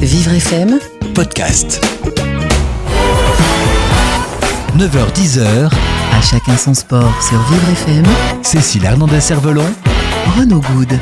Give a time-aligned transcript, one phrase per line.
[0.00, 0.78] Vivre FM,
[1.16, 1.84] podcast.
[4.78, 5.68] 9h-10h,
[6.12, 8.04] à chacun son sport sur Vivre FM,
[8.42, 9.66] Cécile Hernandez-Cervelon,
[10.38, 10.96] Renaud Good.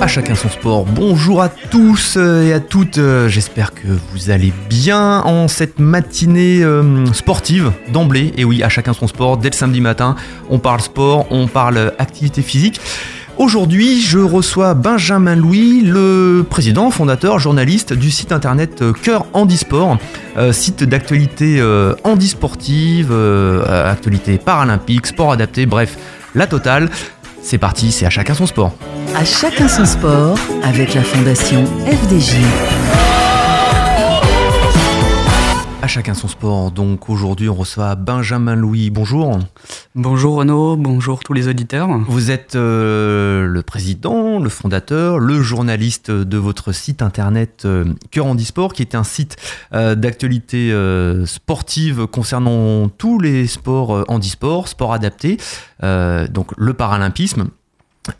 [0.00, 0.84] À chacun son sport.
[0.84, 2.98] Bonjour à tous et à toutes.
[2.98, 8.32] Euh, J'espère que vous allez bien en cette matinée euh, sportive d'emblée.
[8.36, 9.36] Et oui, à chacun son sport.
[9.38, 10.14] Dès le samedi matin,
[10.48, 12.80] on parle sport, on parle activité physique.
[13.38, 19.96] Aujourd'hui, je reçois Benjamin Louis, le président, fondateur, journaliste du site internet euh, Cœur Handisport,
[20.36, 25.96] euh, site d'actualité euh, handisportive, euh, actualité paralympique, sport adapté, bref,
[26.34, 26.90] la totale.
[27.40, 28.72] C'est parti, c'est à chacun son sport.
[29.14, 32.34] À chacun son sport avec la fondation FDJ.
[35.80, 36.72] À chacun son sport.
[36.72, 38.90] Donc aujourd'hui, on reçoit Benjamin Louis.
[38.90, 39.38] Bonjour.
[39.94, 41.88] Bonjour Renaud, bonjour tous les auditeurs.
[42.08, 48.26] Vous êtes euh, le président, le fondateur, le journaliste de votre site internet euh, Cœur
[48.26, 49.36] Handisport, qui est un site
[49.72, 50.74] euh, d'actualité
[51.26, 55.36] sportive concernant tous les sports handisport, sport adapté,
[55.80, 57.50] donc le paralympisme.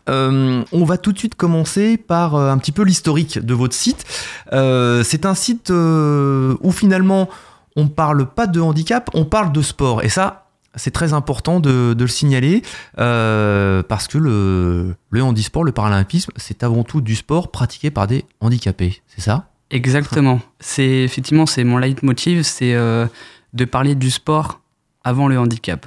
[0.09, 3.75] Euh, on va tout de suite commencer par euh, un petit peu l'historique de votre
[3.75, 4.05] site.
[4.53, 7.29] Euh, c'est un site où finalement
[7.75, 10.03] on parle pas de handicap, on parle de sport.
[10.03, 12.61] Et ça, c'est très important de, de le signaler
[12.99, 18.07] euh, parce que le, le handisport, le paralympisme, c'est avant tout du sport pratiqué par
[18.07, 19.01] des handicapés.
[19.07, 19.49] C'est ça?
[19.71, 20.39] Exactement.
[20.59, 23.05] C'est effectivement c'est mon leitmotiv, c'est euh,
[23.53, 24.61] de parler du sport
[25.03, 25.85] avant le handicap.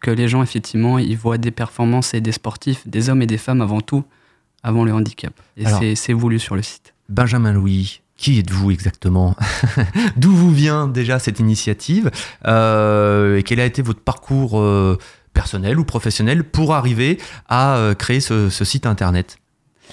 [0.00, 3.38] Que les gens effectivement ils voient des performances et des sportifs, des hommes et des
[3.38, 4.04] femmes avant tout,
[4.62, 5.32] avant le handicap.
[5.56, 6.94] Et c'est voulu sur le site.
[7.08, 9.34] Benjamin Louis, qui êtes-vous exactement
[10.16, 12.10] D'où vous vient déjà cette initiative
[12.46, 14.98] Euh, Et quel a été votre parcours euh,
[15.32, 19.38] personnel ou professionnel pour arriver à euh, créer ce, ce site internet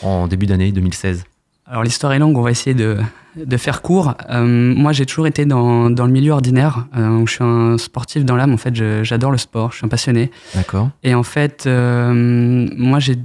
[0.02, 1.24] en début d'année 2016
[1.68, 2.98] Alors l'histoire est longue, on va essayer de,
[3.36, 4.14] de faire court.
[4.30, 6.86] Euh, moi j'ai toujours été dans, dans le milieu ordinaire.
[6.96, 9.90] Euh, je suis un sportif dans l'âme, en fait j'adore le sport, je suis un
[9.90, 10.30] passionné.
[10.54, 13.16] D'accord Et en fait, euh, moi, j'ai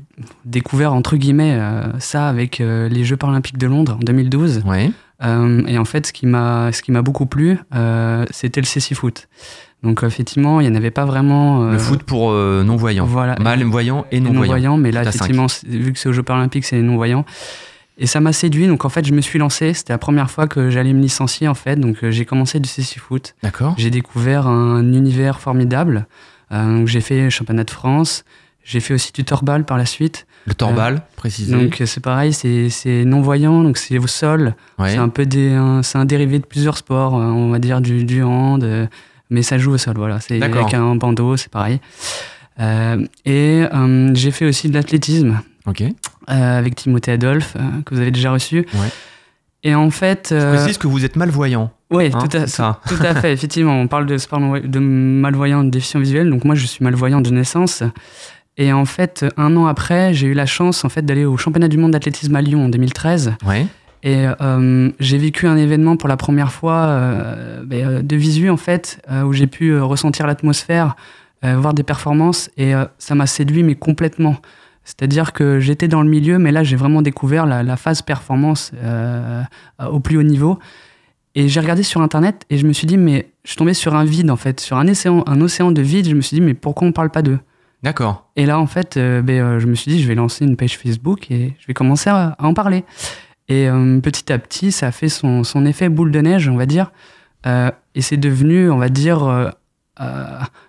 [0.47, 4.63] découvert, entre guillemets, euh, ça avec euh, les Jeux paralympiques de Londres en 2012.
[4.65, 4.91] Ouais.
[5.23, 6.71] Euh, et en fait, ce qui m'a
[7.03, 9.29] beaucoup plu, euh, c'était le cécifoot.
[9.83, 11.63] Donc, effectivement, il n'y en avait pas vraiment...
[11.65, 13.05] euh, Le foot pour euh, non-voyants.
[13.05, 13.37] Voilà.
[13.39, 14.41] Malvoyants et non-voyants.
[14.41, 17.25] non-voyants, mais là, effectivement, vu que c'est aux Jeux paralympiques, c'est les non-voyants.
[18.01, 19.75] Et ça m'a séduit, donc en fait, je me suis lancé.
[19.75, 21.77] C'était la première fois que j'allais me licencier, en fait.
[21.77, 23.35] Donc, euh, j'ai commencé du cécifoot.
[23.43, 26.07] D'accord J'ai découvert un univers formidable.
[26.53, 28.25] Euh, donc j'ai fait championnat de France.
[28.65, 30.27] J'ai fait aussi du torbal par la suite.
[30.47, 31.53] Le torbal, précisé.
[31.53, 34.55] Donc euh, c'est pareil, c'est non-voyant, donc c'est au sol.
[34.79, 34.91] Ouais.
[34.91, 37.81] C'est un peu des, un, c'est un dérivé de plusieurs sports, euh, on va dire
[37.81, 38.87] du, du hand, euh,
[39.29, 40.21] mais ça joue au sol, voilà.
[40.21, 41.81] C'est avec un bandeau, c'est pareil.
[42.59, 45.83] Euh, et euh, j'ai fait aussi de l'athlétisme Ok.
[46.29, 48.67] Euh, avec Timothée Adolphe, euh, que vous avez déjà reçu.
[48.75, 48.89] Ouais.
[49.63, 50.29] Et en fait...
[50.31, 51.71] Je euh, précise que vous êtes malvoyant.
[51.91, 52.81] oui, Hein, tout, à, ça.
[52.89, 53.33] tout à fait.
[53.33, 54.17] Effectivement, on parle de
[54.67, 56.31] de malvoyant, de déficient visuel.
[56.31, 57.83] Donc moi, je suis malvoyant de naissance.
[58.57, 61.69] Et en fait, un an après, j'ai eu la chance en fait d'aller au championnat
[61.69, 63.35] du monde d'athlétisme à Lyon en 2013.
[63.47, 63.67] Ouais.
[64.03, 68.57] Et euh, j'ai vécu un événement pour la première fois euh, ben, de visu en
[68.57, 70.97] fait, euh, où j'ai pu ressentir l'atmosphère,
[71.43, 74.37] voir des performances, et ça m'a séduit mais complètement.
[74.91, 78.73] C'est-à-dire que j'étais dans le milieu, mais là j'ai vraiment découvert la, la phase performance
[78.83, 79.43] euh,
[79.89, 80.59] au plus haut niveau.
[81.37, 83.95] Et j'ai regardé sur internet et je me suis dit mais je suis tombé sur
[83.95, 86.09] un vide en fait, sur un océan, un océan de vide.
[86.09, 87.39] Je me suis dit mais pourquoi on parle pas d'eux?
[87.85, 88.31] D'accord.
[88.37, 90.57] et là, en fait, euh, ben, euh, je me suis dit, je vais lancer une
[90.57, 92.85] page Facebook et je vais commencer à, à en parler.
[93.49, 93.69] Et
[94.03, 96.93] petit à petit, ça a fait son, son effet boule de neige, on va dire.
[97.45, 99.53] Et c'est devenu, on va dire,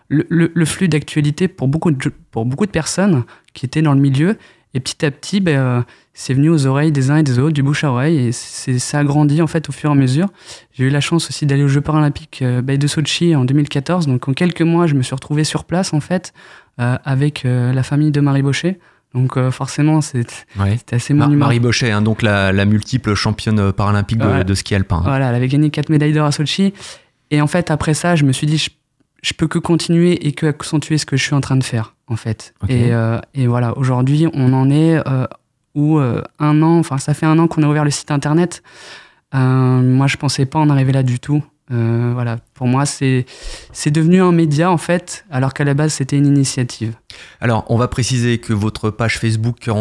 [0.10, 3.94] le, le- le flux d'actualité pour beaucoup, de, pour beaucoup de personnes qui étaient dans
[3.94, 4.38] le milieu.
[4.74, 5.82] Et petit à petit, ben, euh,
[6.14, 8.28] c'est venu aux oreilles des uns et des autres, du bouche à oreille.
[8.28, 10.28] Et c'est, ça a grandi, en fait, au fur et à mesure.
[10.72, 14.08] J'ai eu la chance aussi d'aller aux Jeux paralympiques euh, ben, de Sochi en 2014.
[14.08, 16.32] Donc, en quelques mois, je me suis retrouvé sur place, en fait,
[16.80, 18.80] euh, avec euh, la famille de Marie Baucher.
[19.14, 20.78] Donc euh, forcément, c'est- Ouais.
[20.78, 21.38] c'était assez monumental.
[21.40, 25.02] Marie Bochet, hein, donc la, la multiple championne paralympique de ski alpin.
[25.04, 26.74] Voilà, elle avait gagné quatre médailles d'or à Sochi.
[27.30, 28.70] Et en fait, après ça, je me suis dit, je,
[29.22, 31.96] je peux que continuer et que accentuer ce que je suis en train de faire,
[32.08, 32.54] en fait.
[32.68, 35.28] Et, euh, et voilà, aujourd'hui, on en est euh,
[35.76, 38.64] où euh, un an, enfin, ça fait un an qu'on a ouvert le site internet.
[39.34, 41.44] Moi, je pensais pas en arriver là du tout.
[41.70, 43.26] Voilà, pour moi, c'est
[43.86, 46.96] devenu un média, en fait, alors qu'à la base, c'était une initiative.
[47.40, 49.78] Alors, on va préciser que votre page Facebook Cœur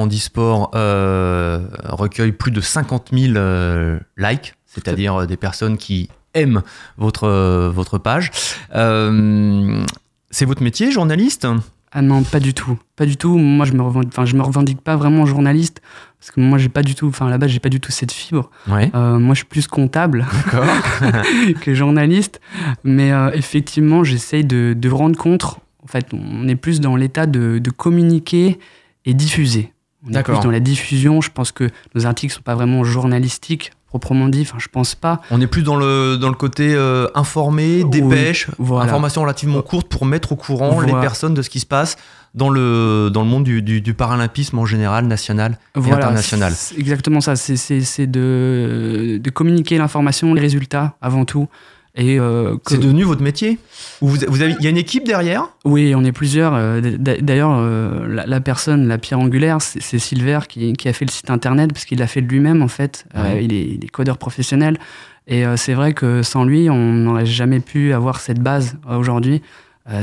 [0.74, 6.62] euh, recueille plus de 50 000 euh, likes, c'est-à-dire des personnes qui aiment
[6.98, 8.30] votre, euh, votre page.
[8.74, 9.84] Euh,
[10.30, 11.46] c'est votre métier, journaliste?
[11.92, 12.78] Ah non, pas du tout.
[12.94, 13.36] Pas du tout.
[13.36, 15.82] Moi, je me revendique, enfin, je me revendique pas vraiment journaliste
[16.20, 18.50] parce que moi, j'ai pas du tout, enfin, là-bas, j'ai pas du tout cette fibre.
[18.68, 18.90] Ouais.
[18.94, 20.26] Euh, moi, je suis plus comptable
[21.60, 22.40] que journaliste.
[22.84, 25.44] Mais euh, effectivement, j'essaye de, de rendre compte.
[25.82, 28.60] En fait, on est plus dans l'état de, de communiquer
[29.04, 29.72] et diffuser.
[30.06, 31.20] On est plus dans la diffusion.
[31.20, 34.40] Je pense que nos articles sont pas vraiment journalistiques proprement dit.
[34.42, 35.20] Enfin, je pense pas.
[35.30, 38.86] On est plus dans le, dans le côté euh, informé, Oui, dépêche, voilà.
[38.86, 41.96] information relativement courte pour mettre au courant les personnes de ce qui se passe
[42.34, 46.52] dans le, dans le monde du, du, du paralympisme en général, national et Voilà, international.
[46.56, 47.34] c'est exactement ça.
[47.36, 51.48] C'est de, de communiquer l'information, les résultats avant tout.
[51.96, 53.58] Et euh, que- C'est devenu votre métier
[54.00, 56.54] Ou vous, vous avez, Il y a une équipe derrière Oui, on est plusieurs.
[56.54, 61.04] Euh, D'ailleurs, euh, la, la personne, la pierre angulaire, c'est Silver qui, qui a fait
[61.04, 63.06] le site internet parce qu'il l'a fait de lui-même en fait.
[63.16, 63.44] Ouais.
[63.44, 64.78] il, est, il est codeur professionnel.
[65.26, 69.42] Et c'est vrai que sans lui, on n'aurait jamais pu avoir cette base aujourd'hui.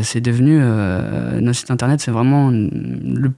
[0.02, 0.58] C'est devenu.
[1.42, 3.32] Notre site internet, c'est vraiment le,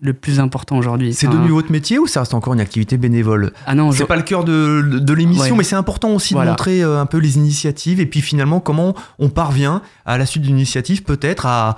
[0.00, 1.12] le plus important aujourd'hui.
[1.14, 3.98] C'est Enfin, devenu votre métier ou ça reste encore une activité bénévole Ah non, C'est
[3.98, 5.58] je- pas le cœur de, de l'émission, Ouais.
[5.58, 6.50] mais c'est important aussi Voilà.
[6.50, 10.26] de montrer euh, un peu les initiatives et puis finalement comment on parvient à la
[10.26, 11.76] suite d'une initiative peut-être à,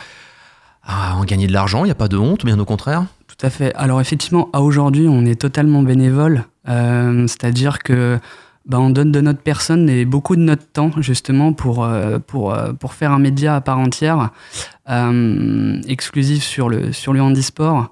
[0.85, 1.81] à en gagner de l'argent.
[1.85, 3.05] Il n'y a pas de honte, bien au contraire.
[3.27, 3.73] Tout à fait.
[3.75, 8.19] Alors effectivement, à aujourd'hui, on est totalement bénévole, Euh, c'est-à-dire que
[8.71, 12.55] bah, on donne de notre personne et beaucoup de notre temps justement pour euh, pour
[12.55, 14.31] euh, pour faire un média à part entière,
[14.89, 17.91] euh, exclusif sur le sur le handisport.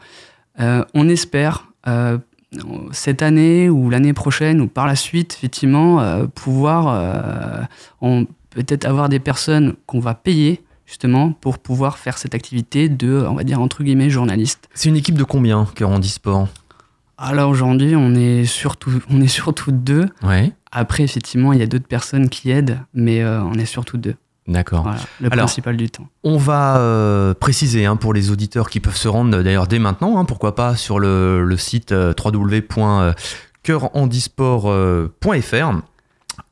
[0.60, 2.18] Euh, on espère euh,
[2.92, 7.68] cette année ou l'année prochaine ou par la suite, effectivement, pouvoir
[8.50, 13.34] peut-être avoir des personnes qu'on va payer justement pour pouvoir faire cette activité de, on
[13.34, 14.68] va dire entre guillemets, journaliste.
[14.74, 16.48] C'est une équipe de combien que Handisport?
[17.18, 20.08] Alors aujourd'hui, on est surtout, on est surtout deux.
[20.22, 23.96] Ouais, Après, effectivement, il y a d'autres personnes qui aident, mais euh, on est surtout
[23.96, 24.14] deux.
[24.46, 24.82] d'accord.
[24.82, 26.08] Voilà, le Alors- principal du temps.
[26.24, 29.78] On va euh, préciser hein, pour les auditeurs qui peuvent se rendre euh, d'ailleurs dès
[29.78, 32.12] maintenant, hein, pourquoi pas sur le, le site euh.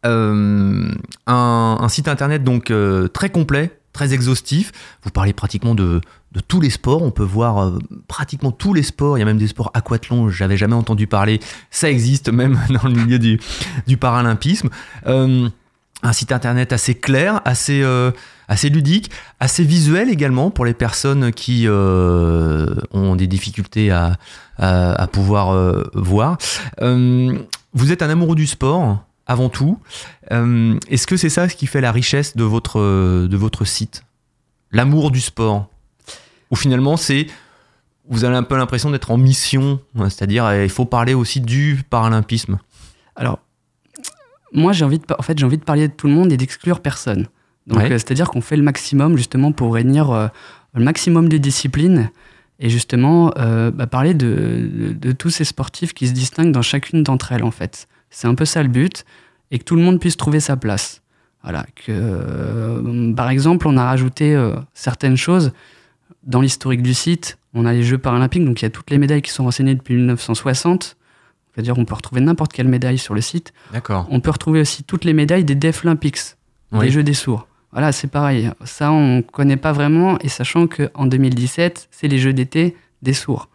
[0.05, 0.91] Euh,
[1.27, 2.73] un, un site internet donc
[3.12, 4.73] très complet, très exhaustif.
[5.03, 6.03] Vous parlez pratiquement de,
[6.49, 7.01] tous les sports.
[7.03, 7.79] On peut voir euh,
[8.09, 9.17] pratiquement tous les sports.
[9.17, 10.29] Il y a même des sports aquathlon.
[10.29, 11.41] J'avais jamais entendu parler.
[11.71, 14.69] Ça existe même dans le milieu du, paralympisme.
[15.07, 15.49] Euh,
[16.03, 18.11] un site internet assez clair, assez, euh,
[18.49, 19.11] assez ludique,
[19.41, 24.19] assez visuel également pour les personnes qui ont des difficultés à,
[25.11, 25.57] pouvoir
[25.95, 26.37] voir.
[26.79, 29.78] Vous êtes un amoureux du sport avant tout.
[30.32, 33.64] Euh, Est-ce que c'est ça ce qui fait la richesse de votre, euh, de votre
[33.64, 34.02] site?
[34.73, 35.69] L'amour du sport?
[36.50, 37.26] Ou finalement c'est...
[38.08, 41.82] Vous avez un peu l'impression d'être en mission, c'est-à-dire euh, il faut parler aussi du
[41.90, 42.58] paralympisme?
[43.17, 43.40] Alors,
[44.52, 46.37] moi, j'ai envie de, en fait, j'ai envie de parler de tout le monde et
[46.37, 47.26] d'exclure personne.
[47.67, 47.88] Donc, Ouais.
[47.88, 50.28] c'est-à-dire qu'on fait le maximum justement pour réunir euh,
[50.75, 52.11] le maximum de disciplines
[52.61, 56.62] et justement euh, bah, parler de, de- de tous ces sportifs qui se distinguent dans
[56.62, 57.88] chacune d'entre elles, en fait.
[58.17, 59.05] C'est un peu ça le but
[59.51, 61.03] et que tout le monde puisse trouver sa place.
[61.43, 61.67] Voilà.
[61.75, 65.53] Que, euh, par exemple, on a rajouté euh, certaines choses
[66.23, 67.37] dans l'historique du site.
[67.53, 69.75] On a les Jeux paralympiques, donc il y a toutes les médailles qui sont renseignées
[69.75, 70.97] depuis 1960.
[71.53, 73.53] C'est-à-dire on peut retrouver n'importe quelle médaille sur le site.
[73.75, 74.07] D'accord.
[74.11, 76.37] On peut retrouver aussi toutes les médailles des Deaflympics,
[76.73, 76.87] Oui.
[76.87, 77.47] des Jeux des sourds.
[77.71, 78.51] Voilà, c'est pareil.
[78.65, 83.51] Ça, on connaît pas vraiment, et sachant qu'en 2017, c'est les Jeux d'été des sourds.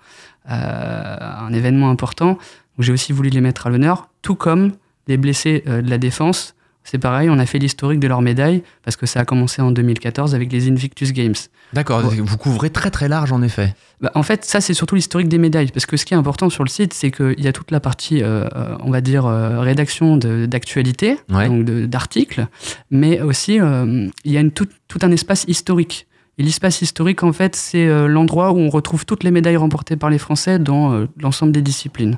[0.52, 2.38] Euh, un événement important.
[2.78, 4.74] où J'ai aussi voulu les mettre à l'honneur, tout comme
[5.08, 6.56] les blessés euh, de la défense.
[6.84, 9.70] C'est pareil, on a fait l'historique de leurs médailles, parce que ça a commencé en
[9.70, 11.36] 2014 avec les Invictus Games.
[11.74, 13.76] D'accord, vous couvrez très très large en effet.
[14.02, 15.70] Bah, en fait, ça, c'est surtout l'historique des médailles.
[15.72, 17.80] Parce que ce qui est important sur le site, c'est qu'il y a toute la
[17.80, 21.48] partie, euh, euh, on va dire, euh, rédaction d'actualité, Ouais.
[21.48, 22.48] donc d'articles,
[22.90, 26.08] mais aussi, euh, il y a une, tout, tout un espace historique.
[26.40, 30.10] Et l'espace historique, en fait, c'est l'endroit où on retrouve toutes les médailles remportées par
[30.10, 32.18] les Français dans l'ensemble des disciplines.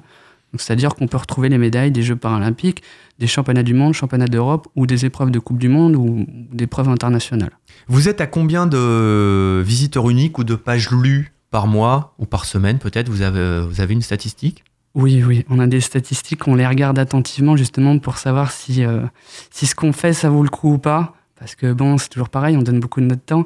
[0.57, 2.83] C'est-à-dire qu'on peut retrouver les médailles des Jeux paralympiques,
[3.19, 6.65] des championnats du monde, championnats d'Europe, ou des épreuves de Coupe du Monde, ou des
[6.65, 7.51] épreuves internationales.
[7.88, 12.45] Vous êtes à combien de visiteurs uniques ou de pages lues par mois ou par
[12.45, 13.10] semaine peut-être?
[13.10, 14.63] Vous avez, vous avez une statistique?
[14.95, 19.01] Oui, oui, on a des statistiques, on les regarde attentivement justement pour savoir si, euh,
[19.50, 21.15] si ce qu'on fait, ça vaut le coup ou pas.
[21.39, 23.45] Parce que bon, c'est toujours pareil, on donne beaucoup de notre temps.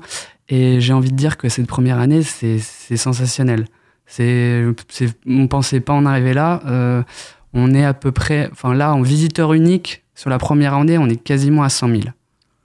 [0.50, 3.66] Et j'ai envie de dire que cette première année, c'est c'est sensationnel.
[4.08, 4.64] C'est,
[5.28, 6.62] on pensait pas en arriver là.
[6.66, 7.04] Euh,
[7.54, 11.08] on est à peu près, enfin là, en visiteur unique, sur la première année, on
[11.10, 12.02] est quasiment à 100 000.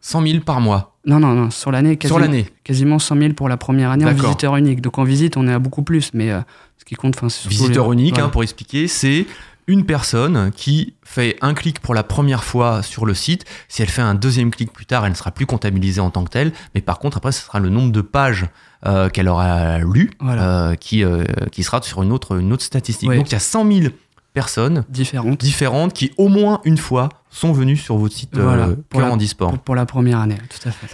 [0.00, 2.46] 100 000 par mois Non, non, non, sur l'année, sur quasiment, l'année.
[2.64, 4.80] quasiment 100 000 pour la première année en visiteur unique.
[4.80, 6.40] Donc en visite, on est à beaucoup plus, mais euh,
[6.78, 8.26] ce qui compte, enfin, c'est surtout Visiteur les- unique, voilà.
[8.26, 9.26] hein, pour expliquer, c'est
[9.66, 13.88] une personne qui fait un clic pour la première fois sur le site, si elle
[13.88, 16.52] fait un deuxième clic plus tard, elle ne sera plus comptabilisée en tant que telle,
[16.74, 18.46] mais par contre après ce sera le nombre de pages
[18.86, 20.70] euh, qu'elle aura lu Voilà.
[20.70, 23.08] euh, qui, euh, qui sera sur une autre, une autre statistique.
[23.08, 23.16] Ouais.
[23.16, 23.92] Donc il y a 100 000
[24.34, 25.38] personnes Différentes.
[25.40, 28.68] différentes qui au moins une fois sont venues sur votre site Voilà.
[28.88, 29.16] Pour la-.
[29.38, 30.86] Pour, pour la première année, tout à fait.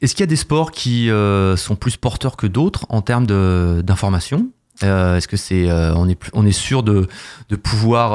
[0.00, 1.10] Est-ce qu'il y a des sports qui
[1.56, 4.48] sont plus porteurs que d'autres en termes de- d'information
[4.84, 7.08] Euh, Est-ce que c'est euh, on est on est sûr de,
[7.48, 8.12] de pouvoir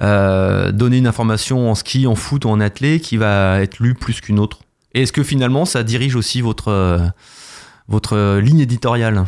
[0.00, 3.94] euh, donner une information en ski, en foot ou en athlé qui va être lue
[3.94, 4.58] plus qu'une autre?
[4.92, 7.10] Et est-ce que finalement ça dirige aussi votre
[7.88, 9.24] votre ligne éditoriale?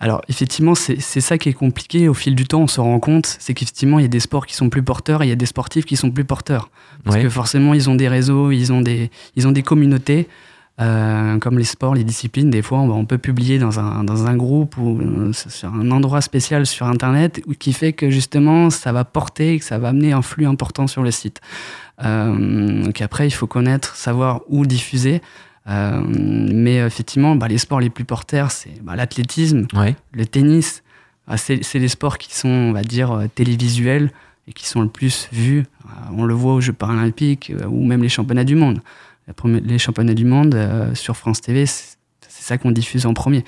[0.00, 2.08] Alors, effectivement, c'est c'est ça qui est compliqué.
[2.08, 4.46] Au fil du temps, on se rend compte, c'est qu'effectivement, il y a des sports
[4.46, 6.70] qui sont plus porteurs et il y a des sportifs qui sont plus porteurs.
[7.04, 7.22] Parce Ouais.
[7.22, 10.28] que forcément, ils ont des réseaux, ils ont des, ils ont des communautés.
[10.80, 14.36] Euh, comme les sports, les disciplines, des fois, on, peut publier dans un, dans un
[14.36, 19.04] groupe ou euh, sur un endroit spécial sur Internet qui fait que justement, ça va
[19.04, 21.40] porter, que ça va amener un flux important sur le site.
[22.02, 25.20] Euh, donc après, il faut connaître, savoir où diffuser.
[25.68, 29.94] Euh, mais effectivement, bah, les sports les plus porteurs, c'est bah, l'athlétisme, Ouais.
[30.12, 30.82] le tennis,
[31.28, 34.10] ah, c'est les sports qui sont, on va dire, télévisuels
[34.48, 35.64] et qui sont le plus vus.
[36.16, 38.80] On le voit aux Jeux paralympiques ou même les championnats du monde.
[39.64, 41.96] Les championnats du monde euh, sur France TV, c'est
[42.28, 43.44] ça qu'on diffuse en premier.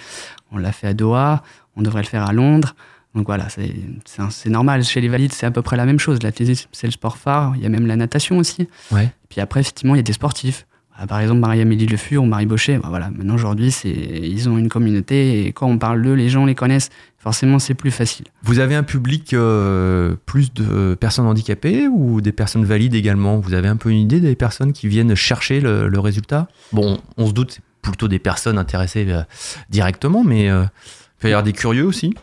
[0.52, 1.42] On l'a fait à Doha,
[1.76, 2.74] on devrait le faire à Londres.
[3.14, 4.82] Donc voilà, c'est normal.
[4.82, 6.22] Chez les valides, c'est à peu près la même chose.
[6.22, 7.54] L'athlétisme, c'est le sport phare.
[7.56, 8.68] Il y a même la natation aussi.
[8.90, 9.08] Ouais.
[9.28, 10.66] Puis après, effectivement, il y a des sportifs.
[10.96, 14.58] Ah, Par exemple, Marie-Amélie Le Fur ou Marie Baucher, bah voilà, maintenant aujourd'hui, ils ont
[14.58, 16.90] une communauté et quand on parle d'eux, les gens les connaissent.
[17.24, 18.26] Forcément, c'est plus facile.
[18.42, 23.38] Vous avez un public euh, plus de personnes handicapées ou des personnes valides également?
[23.38, 26.48] Vous avez un peu une idée des personnes qui viennent chercher le, le résultat?
[26.72, 29.22] Bon, on se doute, c'est plutôt des personnes intéressées euh,
[29.70, 32.14] directement, mais euh, il peut y avoir des curieux aussi.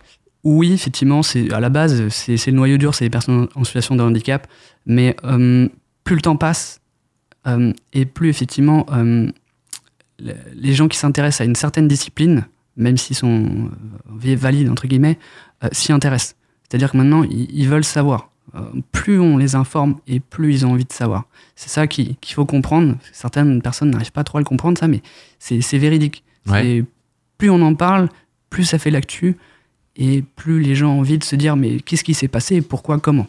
[0.43, 3.95] Oui, effectivement, c'est à la base, c'est le noyau dur, c'est les personnes en situation
[3.95, 4.45] de handicap.
[4.85, 5.67] Mais euh,
[6.03, 6.79] plus le temps passe
[7.47, 9.27] euh, et plus effectivement euh,
[10.19, 12.45] le- les gens qui s'intéressent à une certaine discipline,
[12.77, 13.69] même s'ils sont
[14.25, 15.17] euh, valides entre guillemets,
[15.63, 16.35] euh, s'y intéressent.
[16.67, 18.29] C'est-à-dire que maintenant ils, ils veulent savoir.
[18.55, 18.59] Euh,
[18.91, 21.25] plus on les informe et plus ils ont envie de savoir.
[21.55, 22.95] C'est ça qui- qu'il faut comprendre.
[23.13, 25.01] Certaines personnes n'arrivent pas trop à le comprendre ça, mais
[25.39, 26.23] c'est véridique.
[26.47, 26.83] Ouais.
[27.37, 28.09] Plus on en parle,
[28.49, 29.37] plus ça fait l'actu
[29.95, 32.99] et plus les gens ont envie de se dire mais qu'est-ce qui s'est passé, pourquoi,
[32.99, 33.27] comment?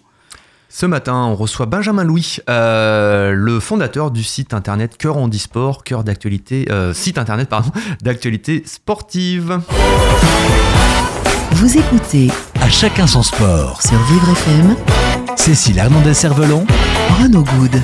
[0.74, 6.02] Ce matin, on reçoit Benjamin Louis, euh, le fondateur du site internet Cœur Handisport, cœur
[6.02, 7.70] d'actualité, euh, site internet pardon,
[8.02, 9.60] d'actualité sportive.
[11.52, 12.30] Vous écoutez
[12.62, 13.82] À chacun son sport.
[13.82, 14.74] sur Vivre FM
[15.36, 16.66] Cécile Hernandez-Cervelon,
[17.20, 17.82] Renaud Good.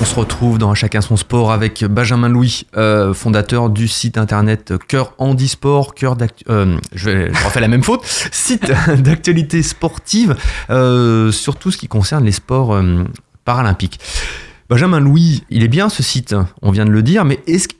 [0.00, 4.74] On se retrouve dans Chacun son sport avec Benjamin Louis, euh, fondateur du site internet
[4.88, 10.36] Cœur Handisport, euh, je, refais la même faute, site d'actualité sportive
[10.70, 12.80] euh, sur tout ce qui concerne les sports
[13.44, 14.00] paralympiques.
[14.68, 17.74] Benjamin Louis, il est bien ce site, on vient de le dire, mais est-ce que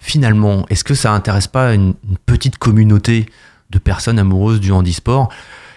[0.00, 1.94] finalement, est-ce que ça intéresse pas une
[2.26, 3.26] petite communauté
[3.70, 5.28] de personnes amoureuses du handisport?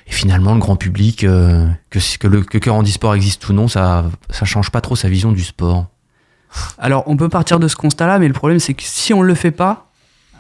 [0.07, 3.67] Et finalement, le grand public, euh, que, que, le, que Cœur Handisport existe ou non,
[3.67, 5.87] ça ça change pas trop sa vision du sport.
[6.77, 9.33] Alors on peut partir de ce constat-là, mais le problème c'est que si on le
[9.33, 9.91] fait pas,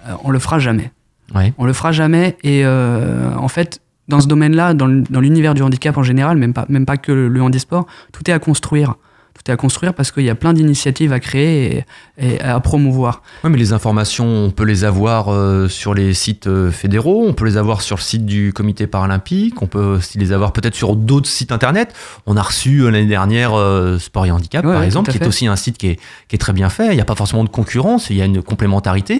[0.07, 0.91] euh, on le fera jamais.
[1.33, 1.53] Ouais.
[1.57, 4.87] On le fera jamais et euh, en fait dans ce domaine-là, dans
[5.21, 8.33] l'univers du handicap en général, même pas, même pas que le, le handisport, tout est
[8.33, 8.95] à construire.
[9.35, 11.83] Tout est à construire parce qu'il y a plein d'initiatives à créer
[12.19, 13.23] et, et à promouvoir.
[13.43, 17.33] Ouais, mais les informations, on peut les avoir euh, sur les sites euh, fédéraux, on
[17.33, 20.75] peut les avoir sur le site du comité paralympique, on peut aussi les avoir peut-être
[20.75, 21.95] sur d'autres sites internet.
[22.27, 25.25] On a reçu euh, l'année dernière euh, Sport et Handicap, Ouais, par exemple, qui est
[25.25, 26.89] aussi un site qui est, qui est très bien fait.
[26.91, 29.19] Il n'y a pas forcément de concurrence, il y a une complémentarité.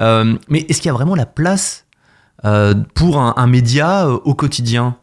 [0.00, 1.86] Euh, mais est-ce qu'il y a vraiment la place
[2.94, 4.96] pour un, un média au quotidien?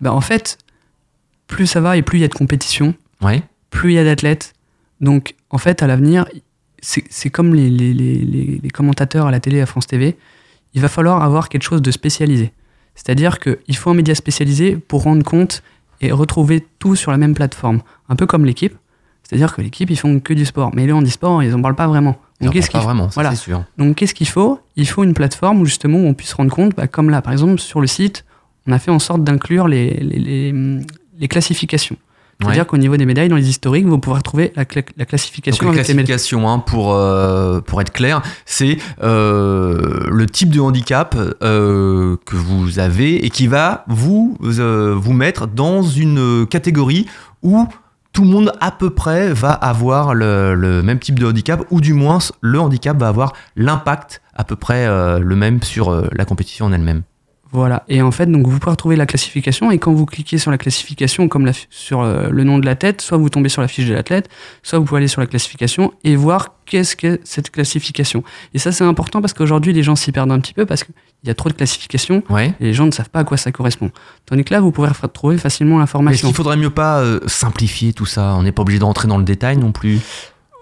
[0.00, 0.58] Ben, en fait,
[1.48, 3.42] plus ça va et plus il y a de compétition, Ouais.
[3.70, 4.54] Plus il y a d'athlètes.
[5.00, 6.26] Donc, en fait, à l'avenir,
[6.82, 10.16] c'est comme les, les- les- les- les commentateurs à la télé à France TV,
[10.74, 12.52] il va falloir avoir quelque chose de spécialisé.
[12.94, 15.62] C'est-à-dire qu'il faut un média spécialisé pour rendre compte
[16.00, 17.80] et retrouver tout sur la même plateforme.
[18.08, 18.74] Un peu comme l'équipe.
[19.22, 20.70] C'est-à-dire que l'équipe, ils font que du sport.
[20.74, 22.16] Mais le handisport, ils n'en parlent pas vraiment.
[22.40, 23.34] Donc, qu'est-ce pas qu'il faut vraiment, Voilà.
[23.34, 23.64] sûr.
[23.76, 24.60] Donc, qu'est-ce qu'il faut?
[24.76, 27.58] Il faut une plateforme où justement on puisse rendre compte, bah, comme là, par exemple,
[27.58, 28.24] sur le site,
[28.66, 30.80] on a fait en sorte d'inclure les, les, les-
[31.18, 31.96] les classifications.
[32.40, 32.66] C'est-à-dire Ouais.
[32.66, 35.74] qu'au niveau des médailles, dans les historiques, vous pourrez retrouver la, cla- la classification Donc,
[35.74, 36.06] la avec les médailles.
[36.16, 42.36] classification, hein, pour, euh, pour être clair, c'est euh, le type de handicap euh, que
[42.36, 47.06] vous avez et qui va vous, vous mettre dans une catégorie
[47.42, 47.66] où
[48.12, 51.80] tout le monde à peu près va avoir le, le même type de handicap, ou
[51.80, 56.66] du moins le handicap va avoir l'impact à peu près le même sur la compétition
[56.66, 57.02] en elle-même.
[57.52, 57.84] Voilà.
[57.88, 59.70] Et en fait, donc vous pouvez retrouver la classification.
[59.70, 63.00] Et quand vous cliquez sur la classification, comme la, sur euh, le nom de l'athlète,
[63.00, 64.28] soit vous tombez sur la fiche de l'athlète,
[64.62, 68.24] soit vous pouvez aller sur la classification et voir qu'est-ce que cette classification.
[68.52, 70.94] Et ça, c'est important parce qu'aujourd'hui, les gens s'y perdent un petit peu parce qu'il
[71.24, 72.52] y a trop de classifications Ouais.
[72.60, 73.90] et les gens ne savent pas à quoi ça correspond.
[74.26, 76.28] Tandis que là, vous pourrez retrouver facilement Est-ce l'information.
[76.28, 78.34] qu'il faudrait mieux pas euh, simplifier tout ça?
[78.36, 80.00] On n'est pas obligé de rentrer dans le détail non plus.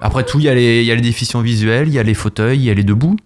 [0.01, 2.03] Après tout, il y, a les- il y a les déficients visuels, il y a
[2.03, 3.17] les fauteuils, il y a les debout.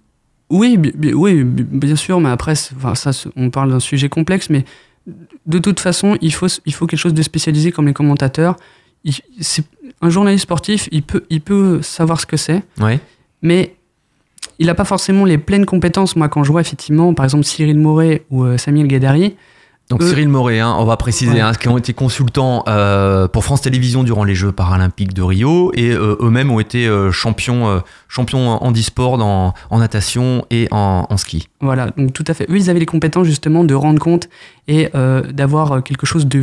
[0.51, 0.79] Oui,
[1.15, 4.65] oui, bi- bien sûr, mais après, enfin, ça, on parle d'un sujet complexe, mais
[5.47, 8.57] de toute façon, il faut, il faut quelque chose de spécialisé comme les commentateurs.
[9.05, 9.15] Il-
[10.01, 13.01] un journaliste sportif, il peut, il peut savoir ce que c'est, Ouais.
[13.43, 13.75] mais
[14.59, 16.17] il n'a pas forcément les pleines compétences.
[16.17, 19.35] Moi, quand je vois effectivement, par exemple, Cyril Moret ou euh, Samuel Guedari,
[19.91, 21.41] Donc Euh, Cyril Moret, hein, on va préciser, Ouais.
[21.41, 25.73] hein, qui ont été consultants euh, pour France Télévisions durant les Jeux paralympiques de Rio
[25.75, 27.67] et euh, eux-mêmes ont été euh, champions,
[28.07, 28.71] champions en
[29.17, 31.49] dans- en natation et en, en ski.
[31.63, 32.45] voilà, donc tout à fait.
[32.51, 34.29] Eux, ils avaient les compétences justement de rendre compte
[34.67, 36.43] et euh, d'avoir quelque chose de.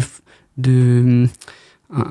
[0.57, 1.27] de
[1.95, 2.03] un-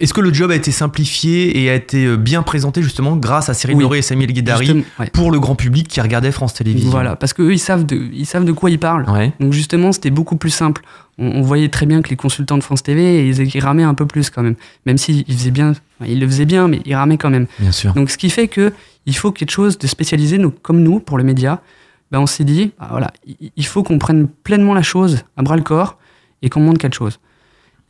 [0.00, 3.48] Est-ce que le job a été simplifié et a été euh, bien présenté justement grâce
[3.48, 3.98] à Cyril Oui.
[3.98, 5.10] Et Samuel ouais.
[5.12, 6.90] pour le grand public qui regardait France Télévisions?
[6.90, 9.08] Voilà, parce qu'eux, ils savent, de, ils savent de quoi ils parlent.
[9.10, 9.32] Ouais.
[9.40, 10.82] Donc justement, c'était beaucoup plus simple.
[11.18, 13.94] On, on voyait très bien que les consultants de France TV, ils, ils ramaient un
[13.94, 14.56] peu plus quand même.
[14.86, 17.46] Même s'ils faisaient bien, enfin, ils le faisaient bien, mais ils ramaient quand même.
[17.58, 17.92] Bien sûr.
[17.94, 18.72] Donc ce qui fait que
[19.06, 21.60] il faut quelque chose de spécialisé, nous, comme nous, pour le média.
[22.10, 25.42] Ben, on s'est dit, bah, voilà, il, il faut qu'on prenne pleinement la chose à
[25.42, 25.98] bras le corps
[26.42, 27.18] et qu'on monte quelque chose.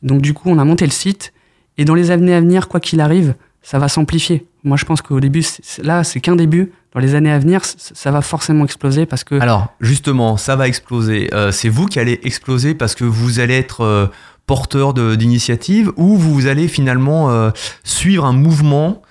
[0.05, 1.33] Donc du coup, on a monté le site
[1.77, 4.45] et dans les années à venir, quoi qu'il arrive, ça va s'amplifier.
[4.63, 5.43] Moi, je pense qu'au début,
[5.81, 6.71] là, c'est qu'un début.
[6.93, 10.65] Dans les années à venir, ça va forcément exploser parce que Alors, justement, ça va
[10.65, 11.27] exploser.
[11.33, 14.07] Euh, c'est vous qui allez exploser parce que vous allez être euh,
[14.45, 17.49] porteur d'initiative ou vous allez finalement euh,
[17.83, 19.01] suivre un mouvement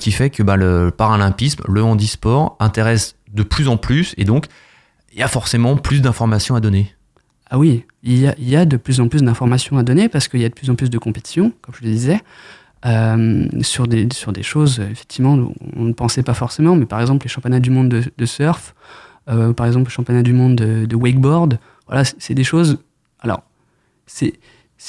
[0.00, 4.46] qui fait que bah, le paralympisme, le handisport intéresse de plus en plus et donc
[5.12, 6.96] il y a forcément plus d'informations à donner.
[7.50, 10.08] Ah oui, il y a, il y a de plus en plus d'informations à donner
[10.08, 12.20] parce qu'il y a de plus en plus de compétitions, comme je le disais,
[12.86, 15.38] euh, sur, des, sur des choses, euh, effectivement,
[15.76, 18.74] on ne pensait pas forcément, mais par exemple les championnats du monde de, de surf,
[19.30, 22.78] euh, par exemple le championnat du monde de, de wakeboard, voilà, c'est des choses.
[23.20, 23.42] Alors,
[24.06, 24.32] c'est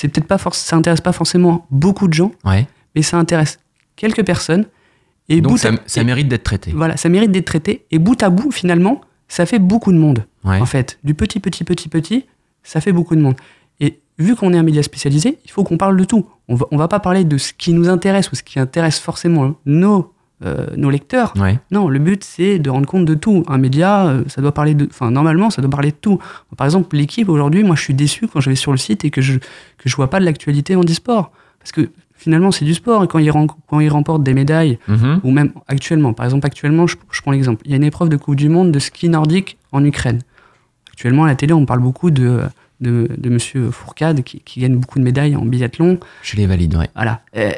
[0.07, 2.67] peut-être pas ça intéresse pas forcément beaucoup de gens, Ouais.
[2.95, 3.59] mais ça intéresse
[3.95, 4.65] quelques personnes.
[5.29, 6.71] Et donc bout ça, à- ça et- mérite d'être traité.
[6.73, 7.85] Voilà, ça mérite d'être traité.
[7.91, 10.59] Et bout à bout, finalement, ça fait beaucoup de monde Ouais.
[10.59, 10.99] en fait.
[11.03, 12.25] Du petit, petit, petit, petit,
[12.69, 13.35] ça fait beaucoup de monde.
[13.79, 16.25] Et vu qu'on est un média spécialisé, il faut qu'on parle de tout.
[16.47, 18.99] On va, on va pas parler de ce qui nous intéresse ou ce qui intéresse
[18.99, 20.13] forcément nos,
[20.45, 21.33] euh, nos lecteurs.
[21.37, 21.57] Ouais.
[21.71, 23.43] Non, le but, c'est de rendre compte de tout.
[23.47, 24.87] Un média, euh, ça doit parler de...
[24.91, 26.19] Enfin, normalement, ça doit parler de tout.
[26.57, 29.09] Par exemple, l'équipe, aujourd'hui, moi, je suis déçu quand je vais sur le site et
[29.09, 29.37] que je
[29.77, 31.31] que je vois pas de l'actualité en e-sport.
[31.59, 33.03] Parce que finalement, c'est du sport.
[33.05, 35.21] Et quand ils, ren- quand ils remportent des médailles, Mhm.
[35.23, 36.13] ou même actuellement.
[36.13, 37.61] Par exemple, actuellement, je, je prends l'exemple.
[37.65, 40.19] Il y a une épreuve de Coupe du Monde de ski nordique en Ukraine.
[40.99, 42.41] Actuellement, à la télé, on parle beaucoup de,
[42.81, 45.97] de, de Monsieur Fourcade qui, qui gagne beaucoup de médailles en biathlon.
[46.23, 46.89] Je les valide, ouais.
[46.93, 47.21] Voilà.
[47.37, 47.53] Euh,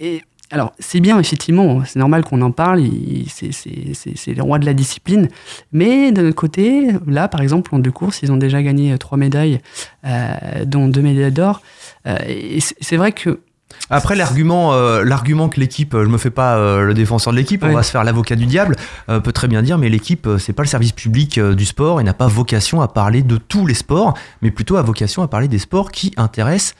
[0.00, 2.82] et, alors, c'est bien, effectivement, c'est normal qu'on en parle,
[3.28, 5.28] c'est- les rois de la discipline.
[5.72, 9.18] Mais d'un autre côté, là, par exemple, en deux courses, ils ont déjà gagné trois
[9.18, 9.60] médailles,
[10.06, 11.60] euh, dont deux médailles d'or.
[12.06, 13.40] Euh, et c'est vrai que
[13.88, 17.38] Après l'argument, euh, l'argument que l'équipe, euh, je me fais pas euh, le défenseur de
[17.38, 18.76] l'équipe, on va se faire l'avocat du diable,
[19.08, 22.04] euh, peut très bien dire, mais l'équipe, c'est pas le service public du sport et
[22.04, 25.46] n'a pas vocation à parler de tous les sports, mais plutôt à vocation à parler
[25.46, 26.74] des sports qui intéressent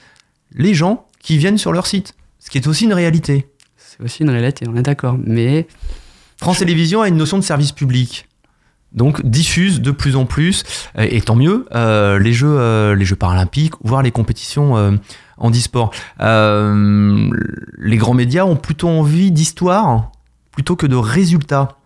[0.53, 3.47] les gens qui viennent sur leur site, ce qui est aussi une réalité.
[3.77, 5.17] c'est aussi une réalité, on est d'accord.
[5.23, 5.67] Mais
[6.37, 8.27] France Télévisions a une notion de service public.
[8.93, 10.63] Donc diffuse de plus en plus,
[10.97, 14.97] et tant mieux, les, jeux, les Jeux paralympiques, voire les compétitions
[15.39, 15.91] euh, handisport.
[16.21, 17.29] Euh,
[17.77, 20.11] les grands médias ont plutôt envie d'histoire
[20.51, 21.77] plutôt que de résultats.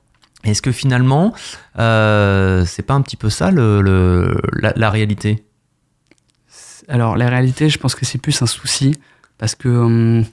[0.43, 1.33] Est-ce que finalement,
[1.77, 5.43] euh, c'est pas un petit peu ça le, le- la, la réalité?
[6.87, 8.95] Alors, la réalité, je pense que c'est plus un souci
[9.37, 10.25] parce que hum,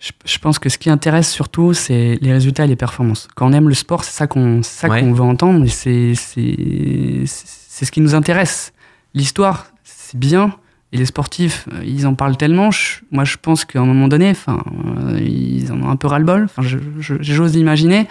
[0.00, 3.28] je, je pense que ce qui intéresse surtout, c'est les résultats et les performances.
[3.34, 5.00] Quand on aime le sport, c'est ça qu'on Ouais.
[5.00, 8.72] qu'on veut entendre c'est ce qui nous intéresse.
[9.12, 10.54] L'histoire, c'est bien.
[10.94, 12.70] Et les sportifs, euh, ils en parlent tellement.
[12.70, 14.62] je- moi, je pense qu'à un moment donné, enfin,
[15.08, 16.44] euh, ils en ont un peu ras-le-bol.
[16.44, 16.62] Enfin,
[17.00, 18.06] j'ose imaginer.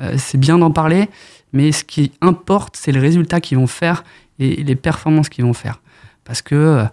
[0.00, 1.08] Euh, c'est bien d'en parler,
[1.52, 4.02] mais ce qui importe, c'est le résultat qu'ils vont faire
[4.38, 5.80] et les performances qu'ils vont faire.
[6.24, 6.84] Parce que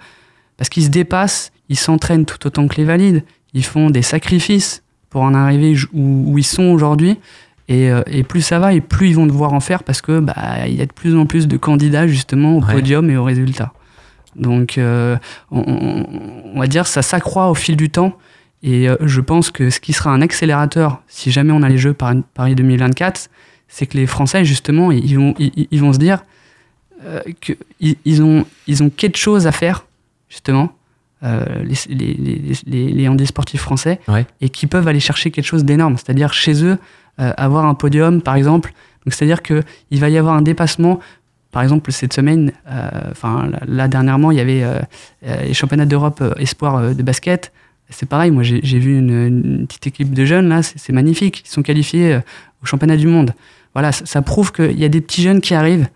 [0.58, 3.24] parce qu'ils se dépassent, ils s'entraînent tout autant que les valides,
[3.54, 7.18] ils font des sacrifices pour en arriver où, où ils sont aujourd'hui.
[7.70, 10.36] Et, et plus ça va, et plus ils vont devoir en faire parce que bah,
[10.68, 12.74] il y a de plus en plus de candidats justement au Ouais.
[12.74, 13.72] podium et aux résultats.
[14.40, 15.18] Donc, euh,
[15.52, 18.18] on, va dire ça s'accroît au fil du temps.
[18.64, 21.78] Et euh, je pense que ce qui sera un accélérateur, si jamais on a les
[21.78, 23.30] Jeux Paris, Paris 2024,
[23.68, 26.24] c'est que les Français, justement, ils vont, ils, ils vont se dire
[27.06, 29.86] euh, qu'ils ils ont, ils ont quelque chose à faire,
[30.30, 30.74] justement,
[31.22, 31.76] les,
[32.66, 34.26] les, les, handisportifs français, Ouais.
[34.40, 35.98] et qui peuvent aller chercher quelque chose d'énorme.
[35.98, 36.78] C'est-à-dire chez eux,
[37.18, 38.72] avoir un podium, par exemple.
[39.06, 41.00] Donc, c'est-à-dire qu'il va y avoir un dépassement.
[41.52, 44.80] Par exemple, cette semaine, euh, enfin là, dernièrement, il y avait euh,
[45.26, 47.52] euh, les championnats d'Europe espoir de basket.
[47.90, 51.42] C'est pareil, moi j'ai vu une, une petite équipe de jeunes là, c'est magnifique.
[51.46, 52.20] Ils sont qualifiés
[52.62, 53.34] au championnat du monde.
[53.74, 55.88] Voilà, ça, ça prouve qu'il y a des petits jeunes qui arrivent.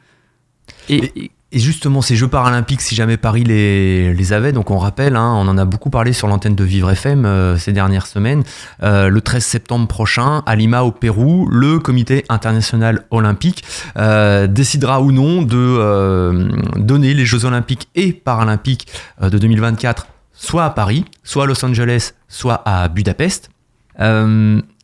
[0.90, 5.16] Et, et- Et justement, ces Jeux paralympiques, si jamais Paris les, avait, donc on rappelle,
[5.16, 8.44] hein, on en a beaucoup parlé sur l'antenne de Vivre FM euh, ces dernières semaines,
[8.82, 13.64] euh, le 13 septembre prochain, à Lima au Pérou, le comité international olympique
[13.98, 18.88] euh, décidera ou non de donner les Jeux olympiques et paralympiques
[19.22, 23.52] de 2024 soit à Paris, soit à Los Angeles, soit à Budapest.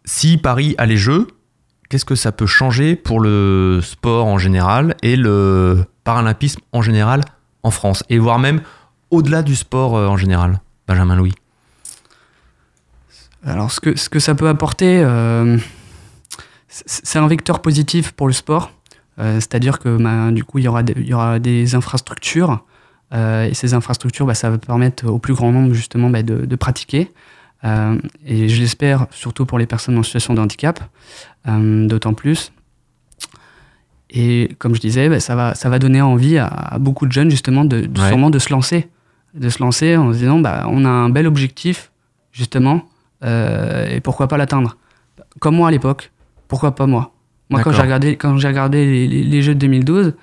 [0.05, 1.27] Si Paris a les Jeux,
[1.89, 7.21] qu'est-ce que ça peut changer pour le sport en général et le paralympisme en général
[7.61, 8.61] en France et voire même
[9.11, 11.35] au-delà du sport euh, en général Benjamin Louis.
[13.45, 15.59] Alors, ce que, ce que ça peut apporter, euh,
[16.67, 18.71] c'est un vecteur positif pour le sport.
[19.19, 22.65] Euh, C'est-à-dire que bah, du coup, il y aura des, y aura des infrastructures.
[23.13, 26.55] et ces infrastructures, bah, ça va permettre au plus grand nombre justement bah, de, de
[26.55, 27.11] pratiquer.
[28.25, 30.79] Et je l'espère surtout pour les personnes en situation de handicap,
[31.45, 32.51] d'autant plus.
[34.11, 37.11] Et comme je disais, bah, ça, va, ça va donner envie à, à beaucoup de
[37.11, 38.07] jeunes justement de, de- Ouais.
[38.07, 38.87] sûrement de se lancer.
[39.35, 41.91] De se lancer en se disant, bah, on a un bel objectif
[42.31, 42.83] justement,
[43.23, 44.77] euh, et pourquoi pas l'atteindre
[45.39, 46.11] Comme moi à l'époque,
[46.47, 47.11] pourquoi pas moi?
[47.51, 50.13] Moi, quand j'ai regardé, quand regardé les, les- les jeux de 2012,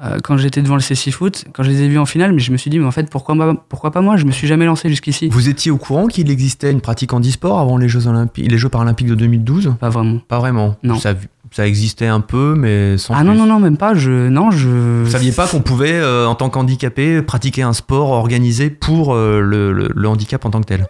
[0.00, 2.38] euh, quand j'étais devant le CC Foot, quand je les ai vus en finale, mais
[2.38, 4.16] je me suis dit, mais en fait, pourquoi, pas- pourquoi pas moi?
[4.16, 5.28] Je me suis jamais lancé jusqu'ici.
[5.28, 8.68] Vous étiez au courant qu'il existait une pratique handisport avant les Jeux olympiques, les Jeux
[8.68, 10.18] paralympiques de 2012 Pas vraiment.
[10.28, 10.76] Pas vraiment.
[10.84, 10.96] Non.
[10.96, 11.14] Ça,
[11.50, 13.26] ça existait un peu, mais sans Ah plus.
[13.28, 13.94] non, non, non, même pas.
[13.94, 14.68] Je, non, je.
[15.04, 19.40] Vous saviez pas qu'on pouvait, euh, en tant qu'handicapé, pratiquer un sport organisé pour euh,
[19.40, 20.86] le, le- le handicap en tant que tel?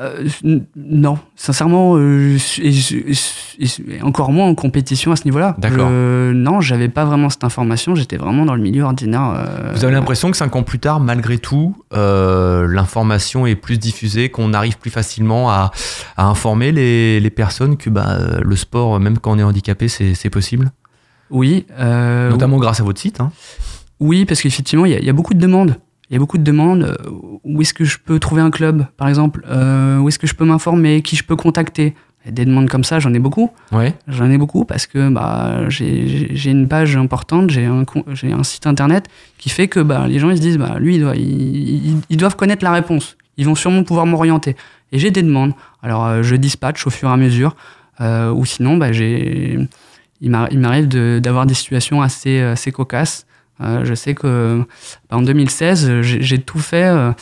[0.00, 0.26] Euh,
[0.76, 2.70] non, sincèrement, euh, et
[3.58, 5.56] et encore moins en compétition à ce niveau-là.
[5.58, 5.88] D'accord.
[5.90, 7.94] Je- Non, j'avais pas vraiment cette information.
[7.94, 9.34] J'étais vraiment dans le milieu ordinaire.
[9.36, 13.78] euh, Vous avez l'impression que cinq ans plus tard, malgré tout, euh, l'information est plus
[13.78, 15.70] diffusée, qu'on arrive plus facilement à,
[16.16, 19.88] à informer les, les personnes que bah, euh, le sport, même quand on est handicapé,
[19.88, 20.70] c'est possible?
[21.30, 21.66] Oui.
[21.78, 23.20] euh, Notamment grâce à votre site.
[23.20, 23.32] hein.
[24.00, 25.74] Oui, parce qu'effectivement, il y, a- il y a beaucoup de demandes.
[26.10, 26.82] Il y a beaucoup de demandes.
[26.82, 27.10] Euh,
[27.44, 30.34] Où est-ce que je peux trouver un club, par exemple Euh, Où est-ce que je
[30.34, 31.94] peux m'informer Qui je peux contacter?
[32.30, 33.50] Des demandes comme ça, j'en ai beaucoup.
[33.72, 33.94] Ouais.
[34.06, 39.06] J'en ai beaucoup parce que bah, j'ai une page importante, j'ai un, un site internet
[39.38, 41.96] qui fait que bah, les gens ils se disent bah, lui, il doit- ils, ils-
[42.10, 43.16] ils doivent connaître la réponse.
[43.38, 44.54] Ils vont sûrement pouvoir m'orienter.
[44.92, 45.52] Et j'ai des demandes.
[45.82, 47.56] Alors euh, je dispatche au fur et à mesure.
[48.02, 49.58] Euh, ou sinon, bah, j'ai-
[50.20, 53.24] il m'a- il m'arrive de- d'avoir des situations assez, assez cocasses.
[53.60, 54.64] Euh, je sais que
[55.10, 57.12] bah, en 2016, j'ai tout fait euh,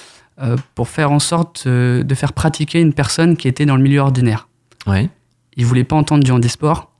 [0.42, 4.01] euh, pour faire en sorte de faire pratiquer une personne qui était dans le milieu
[4.01, 4.48] ordinaire
[4.87, 5.11] Ouais.
[5.57, 6.90] il voulait pas entendre du handisport.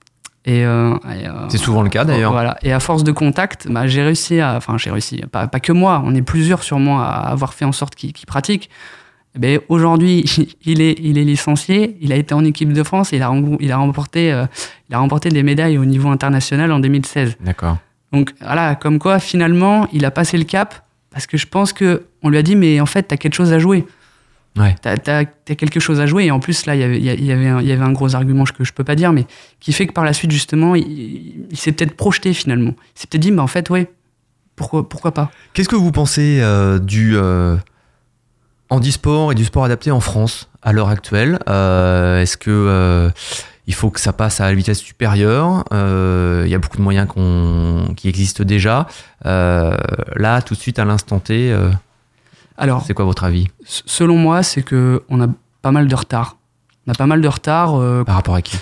[0.45, 2.33] Et, euh, et, euh, C'est souvent le cas d'ailleurs.
[2.33, 2.57] Voilà.
[2.63, 4.57] Et à force de contact, bah, j'ai réussi à.
[4.57, 5.19] Enfin, j'ai réussi.
[5.31, 8.71] Pas, pas que moi, on est plusieurs sûrement à avoir fait en sorte qu'il pratique.
[9.39, 10.25] Ben, Aujourd'hui,
[10.65, 13.57] il est, il est licencié, il a été en équipe de France, il a, rem-
[13.61, 14.47] il a, remporté, euh,
[14.89, 17.37] il a remporté des médailles au niveau international en 2016.
[17.45, 17.77] D'accord.
[18.13, 20.75] Donc voilà, comme quoi finalement, il a passé le cap
[21.11, 23.35] parce que je pense que on lui a dit, mais en fait, tu as quelque
[23.35, 23.87] chose à jouer.
[24.57, 24.75] Ouais.
[24.83, 26.25] T'as as, quelque chose à jouer.
[26.25, 28.45] Et en plus, là, il y avait- il y, avait y avait un gros argument
[28.45, 29.25] que je peux pas dire, mais
[29.61, 32.73] qui fait que par la suite, justement, il, il- il s'est peut-être projeté finalement.
[32.97, 33.89] Il s'est peut-être dit, mais en fait, ouais,
[34.57, 35.31] pourquoi, pourquoi pas?
[35.53, 37.57] Qu'est-ce que vous pensez euh, du euh,
[38.71, 41.39] handisport et du sport adapté en France à l'heure actuelle?
[41.49, 43.11] Euh, Est-ce que euh,
[43.69, 46.83] il faut que ça passe à la vitesse supérieure Euh, Il y a beaucoup de
[46.83, 48.87] moyens qu'on- qui existent déjà.
[49.27, 49.77] Euh,
[50.17, 51.71] là, tout de suite, à l'instant T, euh,
[52.57, 53.47] Alors, c'est quoi votre avis?
[53.65, 55.29] selon moi, c'est que on a
[55.63, 56.37] pas mal de retard.
[56.87, 57.75] On a pas mal de retard
[58.07, 58.57] par rapport à qui?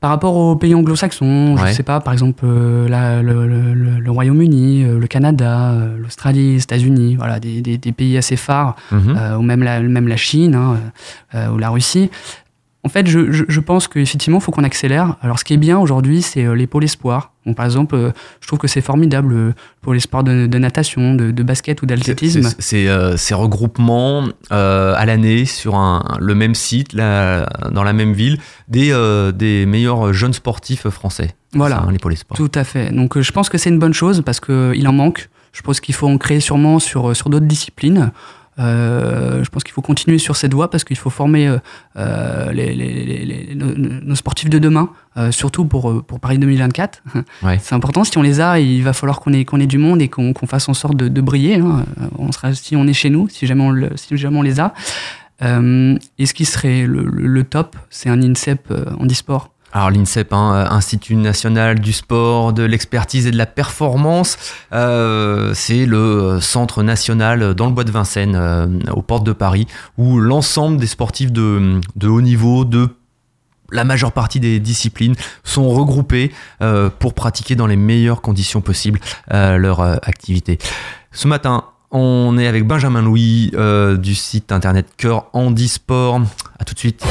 [0.00, 1.56] Par rapport aux pays anglo-saxons.
[1.58, 1.68] Ouais.
[1.70, 6.62] Je sais pas, par exemple, la- le, le- le- le Royaume-Uni, le Canada, l'Australie, les
[6.62, 8.76] États-Unis, voilà, des, des- des pays assez phares.
[8.92, 9.18] Mhm.
[9.38, 10.78] ou même la, même la Chine hein,
[11.52, 12.10] ou la Russie.
[12.82, 15.16] En fait, je, je, je pense qu'effectivement, il faut qu'on accélère.
[15.20, 17.32] Alors, ce qui est bien aujourd'hui, c'est euh, les pôles espoirs.
[17.54, 21.14] Par exemple, euh, je trouve que c'est formidable euh, pour les sports de, de natation,
[21.14, 22.48] de, de basket ou d'athlétisme.
[22.58, 27.92] C'est- euh, ces regroupements euh, à l'année sur un, le même site, là, dans la
[27.92, 28.38] même ville,
[28.68, 31.34] des, euh, des meilleurs jeunes sportifs français.
[31.52, 31.76] Voilà.
[31.76, 32.36] Ça, hein, les polysports.
[32.36, 32.92] Tout à fait.
[32.92, 35.28] Donc, euh, je pense que c'est une bonne chose parce qu'il en manque.
[35.52, 38.12] Je pense qu'il faut en créer sûrement sur, euh, sur d'autres disciplines.
[38.60, 41.56] Je pense qu'il faut continuer sur cette voie parce qu'il faut former
[41.96, 44.90] les, nos, sportifs de demain,
[45.30, 47.02] surtout pour, pour Paris 2024.
[47.60, 48.04] C'est important.
[48.04, 50.34] Si on les a, il va falloir qu'on ait, qu'on ait du monde et qu'on
[50.46, 51.56] fasse en sorte de, briller.
[51.56, 51.84] Hein.
[52.18, 54.74] On sera, si on est chez nous, si jamais on, si jamais on les a.
[55.42, 59.50] et ce qui serait le, le top, c'est un INSEP en e-sport.
[59.72, 64.36] Alors l'INSEP, hein, euh, Institut national du sport, de l'expertise et de la performance,
[64.72, 69.66] euh, c'est le euh, centre national dans le bois de Vincennes, aux portes de Paris,
[69.96, 72.88] où l'ensemble des sportifs de, haut niveau, de
[73.70, 76.32] la majeure partie des disciplines sont regroupés
[76.98, 78.98] pour pratiquer dans les meilleures conditions possibles
[79.30, 80.58] leur activité.
[81.12, 83.52] Ce matin, on est avec Benjamin Louis
[83.98, 86.20] du site internet Cœur Handisport.
[86.58, 87.04] À tout de suite.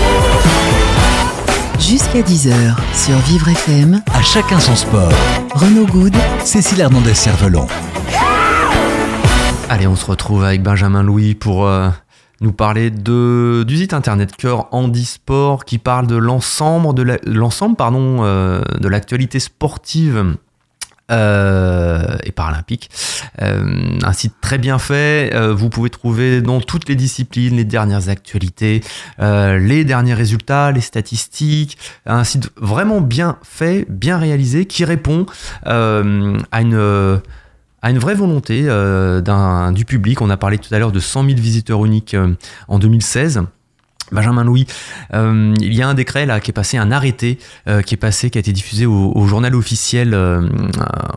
[1.80, 4.02] Jusqu'à 10h sur Vivre FM.
[4.14, 5.12] À chacun son sport.
[5.56, 6.14] Renaud Good.
[6.44, 7.66] Cécile Hernandez-Cervelon.
[9.70, 11.90] Allez, on se retrouve avec Benjamin Louis pour euh,
[12.42, 18.20] nous parler de, du site internet Cœur Handisport qui parle de l'ensemble de l'ensemble pardon
[18.22, 20.36] euh, de l'actualité sportive
[21.12, 22.90] euh, et paralympique.
[23.42, 25.34] Euh, un site très bien fait.
[25.34, 28.82] Euh, vous pouvez trouver dans toutes les disciplines les dernières actualités,
[29.20, 31.78] les derniers résultats, les statistiques.
[32.06, 35.26] Un site vraiment bien fait, bien réalisé, qui répond
[35.66, 37.22] à une
[37.82, 38.64] à une vraie volonté
[39.74, 40.22] du public.
[40.22, 42.16] On a parlé tout à l'heure de 100 000 visiteurs uniques
[42.68, 43.42] en 2016.
[44.12, 44.66] Benjamin Louis,
[45.14, 47.98] euh, il y a un décret là qui est passé, un arrêté euh, qui est
[47.98, 50.48] passé, qui a été diffusé au, journal officiel euh,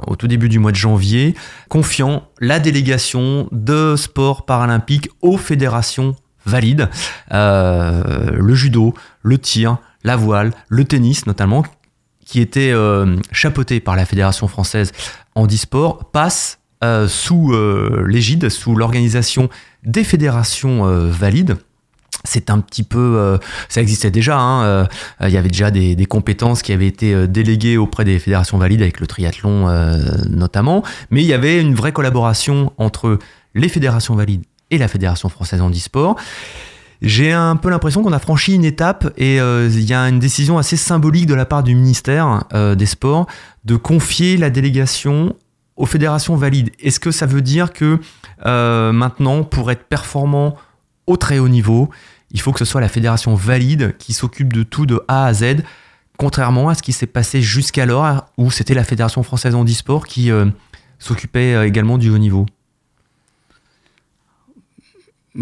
[0.07, 1.35] au tout début du mois de janvier,
[1.69, 6.91] confiant la délégation de sport paralympique aux fédérations valides,
[7.31, 11.65] le judo, le tir, la voile, le tennis notamment,
[12.27, 12.75] qui étaient
[13.31, 14.93] chapeautés par la fédération française
[15.35, 16.59] handisport, passent
[17.07, 17.55] sous
[18.07, 19.49] l'égide, sous l'organisation
[19.85, 21.57] des fédérations valides
[22.25, 24.39] c'est un petit peu, euh, ça existait déjà.
[24.39, 24.87] Hein, euh,
[25.23, 28.83] il y avait déjà des, compétences qui avaient été euh, déléguées auprès des fédérations valides
[28.83, 29.43] avec le triathlon
[30.29, 33.19] notamment, mais il y avait une vraie collaboration entre
[33.55, 36.17] les fédérations valides et la fédération française handisport.
[37.01, 40.59] J'ai un peu l'impression qu'on a franchi une étape et il y a une décision
[40.59, 43.27] assez symbolique de la part du ministère des Sports
[43.65, 45.35] de confier la délégation
[45.77, 46.71] aux fédérations valides.
[46.81, 47.99] Est-ce que ça veut dire que
[48.45, 50.57] maintenant, pour être performant
[51.07, 51.91] au très haut niveau,
[52.33, 55.33] il faut que ce soit la fédération valide qui s'occupe de tout de A à
[55.33, 55.63] Z,
[56.17, 60.47] contrairement à ce qui s'est passé jusqu'alors où c'était la fédération française handisport qui euh,
[60.99, 62.47] s'occupait euh, également du haut niveau.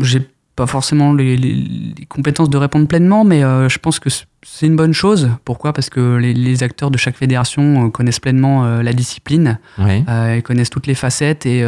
[0.00, 4.76] J'ai pas forcément les, compétences de répondre pleinement, mais euh, je pense que c'est une
[4.76, 5.30] bonne chose.
[5.44, 5.72] Pourquoi?
[5.72, 10.94] Parce que les, acteurs de chaque fédération connaissent pleinement la discipline, ils connaissent toutes les
[10.94, 11.64] facettes et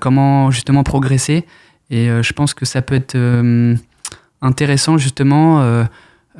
[0.00, 1.46] comment justement progresser.
[1.90, 3.16] Et je pense que ça peut être
[4.42, 5.84] intéressant justement euh,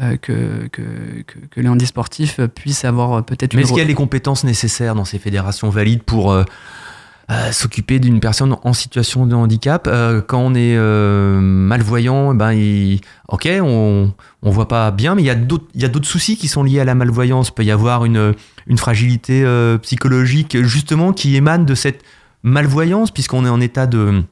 [0.01, 0.83] euh, que, que,
[1.51, 5.05] que, les handisportifs puissent avoir peut-être Mais est-ce qu'il y a les compétences nécessaires dans
[5.05, 6.45] ces fédérations valides pour euh,
[7.53, 9.89] s'occuper d'une personne en situation de handicap
[10.27, 13.01] Quand on est malvoyant, eh ben, il...
[13.29, 16.81] ok, on ne voit pas bien, mais il y a d'autres soucis qui sont liés
[16.81, 17.49] à la malvoyance.
[17.49, 18.35] Il peut y avoir une,
[18.67, 19.45] une fragilité
[19.83, 22.03] psychologique justement qui émane de cette
[22.43, 24.25] malvoyance, puisqu'on est en état de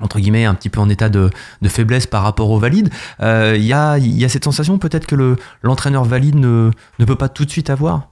[0.00, 1.30] entre guillemets, un petit peu en état de,
[1.66, 5.36] faiblesse par rapport au valide, euh, il y, a, y, a, cette sensation peut-être que
[5.62, 8.08] l'entraîneur valide ne, ne peut pas tout de suite avoir?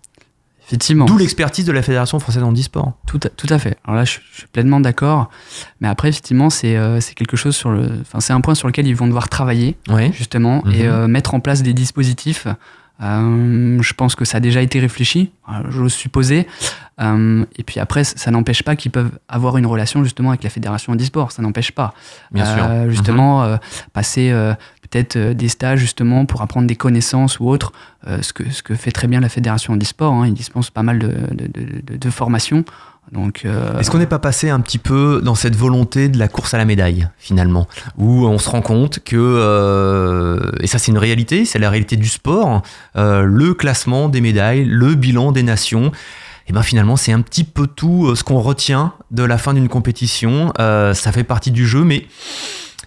[0.71, 1.05] Effectivement.
[1.05, 2.93] D'où l'expertise de la Fédération française handisport.
[3.05, 3.77] Tout à, tout à fait.
[3.85, 5.29] Alors là, je, suis pleinement d'accord.
[5.81, 7.89] Mais après, effectivement, c'est euh, quelque chose sur le.
[8.03, 9.77] Enfin, c'est un point sur lequel ils vont devoir travailler,
[10.13, 10.89] justement, et mhm.
[10.89, 12.47] euh, mettre en place des dispositifs
[13.03, 16.47] euh, je pense que ça a déjà été réfléchi, euh, j'ose supposer.
[17.01, 20.51] Euh, et puis après, ça n'empêche pas qu'ils peuvent avoir une relation justement avec la
[20.51, 21.33] fédération e-sport.
[21.33, 21.95] Ça n'empêche pas.
[22.31, 22.91] Bien sûr.
[22.91, 23.59] Justement, mhm.
[23.93, 24.35] passer
[24.91, 27.73] peut-être des stages justement pour apprendre des connaissances ou autres,
[28.05, 30.13] ce, que, ce que fait très bien la fédération e-sport.
[30.13, 30.27] Hein.
[30.27, 32.65] Ils dispensent pas mal de, de, de formations
[33.45, 36.55] euh, Est-ce qu'on n'est pas passé un petit peu dans cette volonté de la course
[36.55, 37.67] à la médaille, finalement?
[37.99, 41.97] Où on se rend compte que, euh, et ça c'est une réalité, c'est la réalité
[41.97, 42.63] du sport,
[42.97, 47.21] euh, le classement des médailles, le bilan des nations, et eh ben finalement c'est un
[47.21, 50.53] petit peu tout ce qu'on retient de la fin d'une compétition.
[50.57, 52.07] ça fait partie du jeu, mais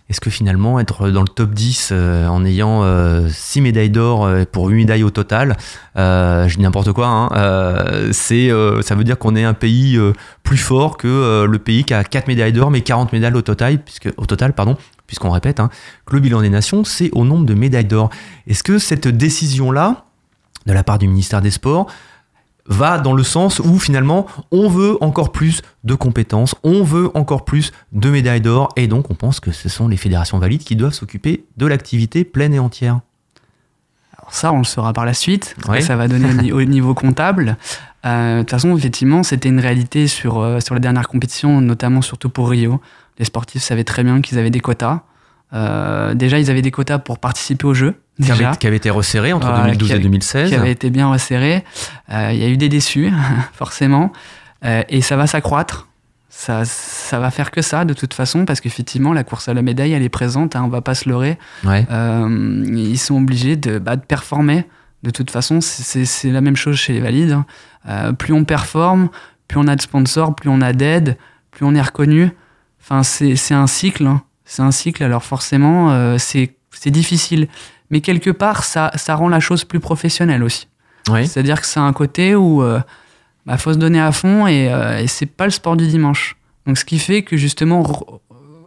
[0.10, 2.82] est-ce que finalement être dans le top 10 euh, en ayant
[3.30, 5.56] 6 euh, médailles d'or euh, pour 8 médailles au total,
[5.96, 9.98] je dis n'importe quoi, hein, ça veut dire qu'on est un pays
[10.44, 13.80] plus fort que le pays qui a 4 médailles d'or mais 40 médailles au total,
[14.18, 15.70] au total pardon, puisqu'on répète hein,
[16.06, 18.10] que le bilan des nations c'est au nombre de médailles d'or.
[18.48, 20.04] Est-ce que cette décision-là,
[20.66, 21.88] de la part du ministère des Sports,
[22.66, 27.46] va dans le sens où finalement on veut encore plus de compétences, on veut encore
[27.46, 30.76] plus de médailles d'or et donc on pense que ce sont les fédérations valides qui
[30.76, 33.02] doivent s'occuper de l'activité pleine et entière.
[34.18, 37.58] Alors ça, on le saura par la suite, ça va donner au niveau comptable.
[38.06, 42.02] Euh, De toute façon, effectivement, c'était une réalité sur, euh, sur les dernières compétitions, notamment
[42.02, 42.82] surtout pour Rio.
[43.20, 45.02] Les sportifs savaient très bien qu'ils avaient des quotas.
[45.54, 47.96] Euh, déjà, ils avaient des quotas pour participer aux Jeux.
[48.22, 50.50] Qui avait, qui avait été resserré entre Ouais, 2012 qui et avait- 2016.
[50.50, 51.64] qui avait été bien resserré.
[52.12, 53.12] Euh, Il y a eu des déçus,
[53.54, 54.12] forcément.
[54.66, 55.88] Euh, et ça va s'accroître.
[56.30, 59.62] Ça, ça va faire que ça, de toute façon, parce qu'effectivement, la course à la
[59.62, 61.38] médaille, elle est présente, hein, on va pas se leurrer.
[61.64, 61.86] Ouais.
[61.92, 64.66] Euh, ils sont obligés de, bah, de performer.
[65.04, 67.38] De toute façon, c'est- la même chose chez les valides.
[67.86, 68.14] hein.
[68.14, 69.10] Plus on performe,
[69.48, 71.18] plus on a de sponsors, plus on a d'aide,
[71.52, 72.32] plus on est reconnu.
[72.82, 74.08] Enfin, c'est un cycle.
[74.08, 74.22] hein.
[74.46, 76.56] C'est un cycle, alors forcément, c'est
[76.88, 77.48] difficile.
[77.94, 80.68] Mais quelque part, ça, ça rend la chose plus professionnelle aussi.
[81.06, 82.82] C'est-à-dire que c'est un côté où il
[83.46, 86.36] bah, faut se donner à fond et, euh, et c'est pas le sport du dimanche.
[86.66, 87.84] Donc ce qui fait que justement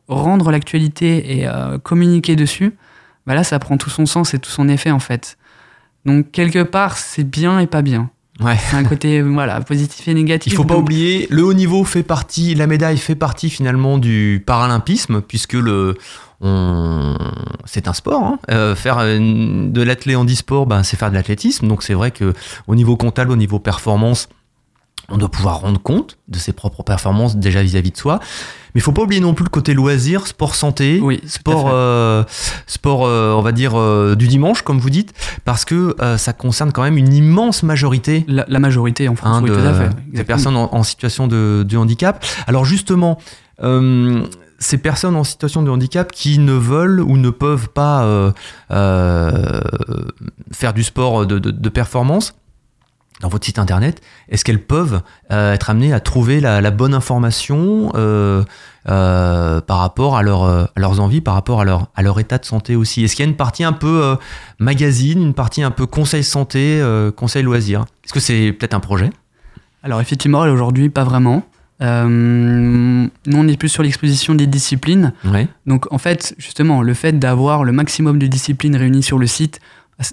[0.06, 2.74] rendre l'actualité et euh, communiquer dessus,
[3.26, 5.38] bah là ça prend tout son sens et tout son effet en fait.
[6.04, 8.10] Donc quelque part c'est bien et pas bien.
[8.38, 8.56] Ouais.
[8.70, 10.52] C'est un côté voilà positif et négatif.
[10.52, 13.98] Il faut pas Donc, oublier, le haut niveau fait partie, la médaille fait partie finalement
[13.98, 15.96] du paralympisme, puisque le,
[16.40, 17.16] on,
[17.64, 18.22] c'est un sport.
[18.22, 18.38] hein.
[18.50, 21.66] Euh, faire une- de l'athlé handisport, ben, c'est faire de l'athlétisme.
[21.68, 22.34] Donc c'est vrai que
[22.66, 24.28] au niveau comptable, au niveau performance,
[25.08, 28.18] on doit pouvoir rendre compte de ses propres performances déjà vis-à-vis de soi.
[28.74, 32.24] Mais il faut pas oublier non plus le côté loisir, sport santé, Oui, sport, euh,
[32.66, 36.32] sport, euh, on va dire euh, du dimanche, comme vous dites, parce que euh, ça
[36.32, 39.60] concerne quand même une immense majorité La, la majorité en France, hein, oui, de, tout
[39.66, 39.90] à fait.
[40.12, 42.24] des personnes en, en situation de, de handicap.
[42.48, 43.16] Alors justement,
[43.62, 44.24] euh,
[44.58, 48.32] ces personnes en situation de handicap qui ne veulent ou ne peuvent pas euh,
[48.70, 49.60] euh,
[50.52, 52.34] faire du sport de, performance,
[53.20, 55.00] dans votre site internet, est-ce qu'elles peuvent
[55.32, 57.90] euh, être amenées à trouver la, bonne information
[58.84, 63.04] par rapport à, leur, à leurs envies, par rapport à leur, état de santé aussi?
[63.04, 64.16] Est-ce qu'il y a une partie un peu
[64.58, 66.82] magazine, une partie un peu conseil santé,
[67.16, 69.10] conseil loisir Est-ce que c'est peut-être un projet?
[69.82, 71.42] Alors effectivement, aujourd'hui, pas vraiment.
[71.82, 72.06] Euh,
[73.26, 75.12] nous, on est plus sur l'exposition des disciplines.
[75.24, 75.48] Ouais.
[75.66, 79.60] Donc en fait, justement, le fait d'avoir le maximum de disciplines réunies sur le site,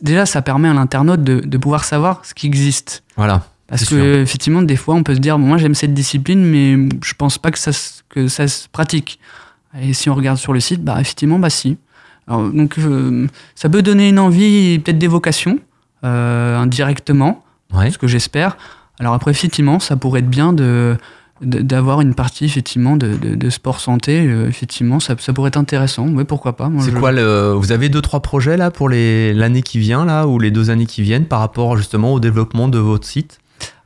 [0.01, 3.03] déjà, ça permet à l'internaute de, de pouvoir savoir ce qui existe.
[3.15, 3.43] Voilà.
[3.67, 6.89] Parce que effectivement, des fois, on peut se dire, bon, moi j'aime cette discipline, mais
[7.03, 9.19] je pense pas que ça, se- que ça se pratique.
[9.81, 11.77] Et si on regarde sur le site, bah effectivement, bah si.
[12.27, 15.59] Alors, donc euh, ça peut donner une envie, peut-être d'évocation,
[16.03, 17.89] euh, indirectement Ouais.
[17.89, 18.57] ce que j'espère.
[18.99, 20.95] Alors après, effectivement, ça pourrait être bien de-
[21.41, 25.57] d'avoir une partie effectivement de, de- de sport santé Euh, effectivement ça, ça pourrait être
[25.57, 26.07] intéressant.
[26.07, 29.33] Oui pourquoi pas C'est je- quoi le Vous avez deux trois projets là pour les
[29.33, 32.67] l'année qui vient là ou les deux années qui viennent par rapport justement au développement
[32.67, 33.39] de votre site?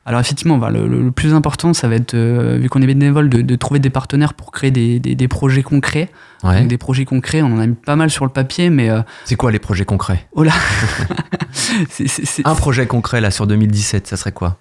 [0.06, 3.28] Alors effectivement bah, le, le- plus important ça va être euh, vu qu'on est bénévole
[3.28, 6.10] de, de trouver des partenaires pour créer des, des- des projets concrets.
[6.44, 6.60] Ouais.
[6.60, 9.00] Donc, des projets concrets on en a mis pas mal sur le papier mais euh,
[9.24, 10.26] C'est quoi les projets concrets?
[10.32, 10.52] Oh là.
[12.44, 14.56] Un projet concret là sur 2017, ça serait quoi?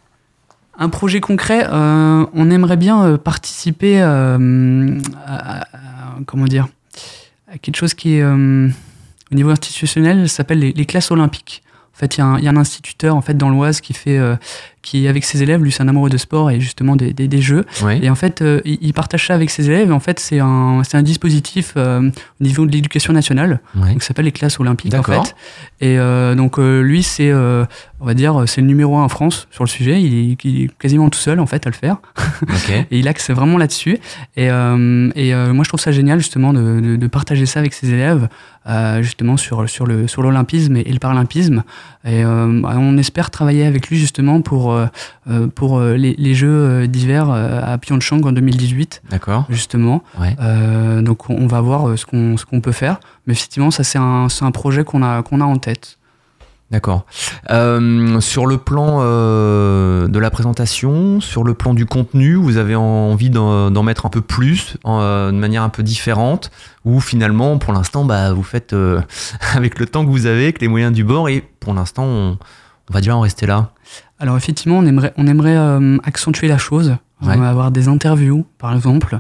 [0.80, 5.66] Un projet concret, euh, on aimerait bien euh, participer euh, à,
[6.28, 6.68] comment dire,
[7.52, 11.64] à quelque chose qui est au niveau institutionnel, s'appelle les, classes olympiques.
[11.96, 13.82] En fait, il y, a un- il y a un instituteur en fait dans l'Oise
[13.82, 14.20] qui fait,
[14.90, 17.42] qui avec ses élèves, lui c'est un amoureux de sport et justement des, des- des
[17.42, 17.66] jeux.
[18.02, 19.90] Et en fait, euh, il, partage ça avec ses élèves.
[19.90, 23.92] Et en fait, c'est un, un dispositif euh, au niveau de l'éducation nationale Ouais.
[23.92, 25.36] donc ça s'appelle les classes olympiques en fait.
[25.82, 29.64] Et euh, donc lui c'est, on va dire, c'est le numéro un en France sur
[29.64, 30.02] le sujet.
[30.02, 31.98] Il est, il est quasiment tout seul en fait à le faire.
[32.92, 33.98] Et il axe vraiment là-dessus.
[34.38, 37.90] Et, et moi je trouve ça génial justement de, de- de partager ça avec ses
[37.92, 38.28] élèves,
[38.68, 41.64] euh, justement sur sur le sur l'olympisme et, et le paralympisme.
[42.06, 44.86] Et euh, on espère travailler avec lui justement pour euh,
[45.30, 49.46] euh, pour euh, les, les Jeux d'hiver à Pyeongchang en 2018 D'accord.
[49.50, 50.04] justement.
[50.20, 50.36] Ouais.
[50.42, 53.00] Euh, donc on- va voir ce qu'on qu'on peut faire.
[53.26, 55.98] Mais effectivement, ça c'est un, un projet qu'on a, qu'on a en tête.
[56.70, 57.06] D'accord.
[57.50, 62.76] Euh, sur le plan euh, de la présentation, sur le plan du contenu, vous avez
[62.76, 66.52] envie d'en mettre un peu plus, en, euh, de manière un peu différente,
[66.84, 68.76] ou finalement, pour l'instant, bah, vous faites
[69.56, 72.38] avec le temps que vous avez, avec les moyens du bord, et pour l'instant, on,
[72.90, 73.72] on va déjà en rester là?
[74.20, 77.34] Alors effectivement, on aimerait, on aimerait euh, accentuer la chose, Ouais.
[77.36, 79.20] On va avoir des interviews par exemple.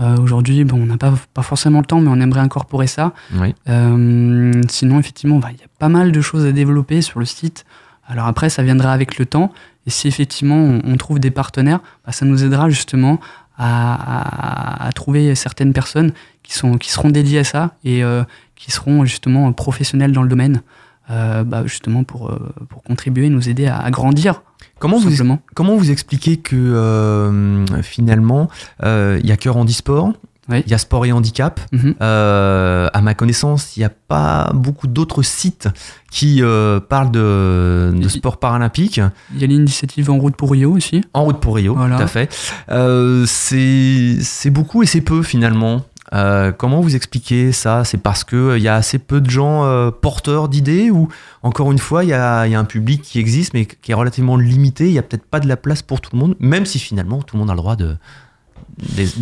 [0.00, 3.14] Euh, Aujourd'hui, bon, on n'a pas, pas forcément le temps, mais on aimerait incorporer ça.
[3.34, 3.54] Oui.
[3.70, 7.24] Euh, sinon, effectivement, bah, il y a pas mal de choses à développer sur le
[7.24, 7.64] site.
[8.06, 9.50] Alors après, ça viendra avec le temps.
[9.86, 13.18] Et si effectivement on, on trouve des partenaires, bah, ça nous aidera justement
[13.56, 16.12] à, à- à trouver certaines personnes
[16.42, 18.24] qui, sont, qui seront dédiées à ça et euh,
[18.56, 20.60] qui seront justement professionnels dans le domaine, euh,
[21.08, 22.38] bah, justement pour, euh,
[22.68, 24.42] pour contribuer, nous aider à, à grandir.
[24.78, 25.10] Comment vous,
[25.54, 28.48] comment vous expliquez que euh, finalement,
[28.84, 30.12] euh, il y a Cœur Handisport,
[30.48, 30.62] Oui.
[30.64, 31.58] il y a Sport et Handicap.
[31.72, 31.94] Mhm.
[32.00, 35.68] Euh, à ma connaissance, il n'y a pas beaucoup d'autres sites
[36.12, 39.00] qui euh, parlent de, de sport paralympique.
[39.34, 41.00] Il y a l'initiative En route pour Rio aussi.
[41.12, 41.96] En route pour Rio, Voilà.
[41.96, 42.32] tout à fait.
[42.70, 45.82] Euh, c'est beaucoup et c'est peu finalement.
[46.14, 47.84] Euh, comment vous expliquez ça?
[47.84, 51.08] C'est parce qu'il y a assez peu de gens euh, porteurs d'idées ou
[51.42, 54.86] encore une fois, il y a, un public qui existe mais qui est relativement limité.
[54.86, 57.22] Il n'y a peut-être pas de la place pour tout le monde, même si finalement
[57.22, 57.96] tout le monde a le droit de,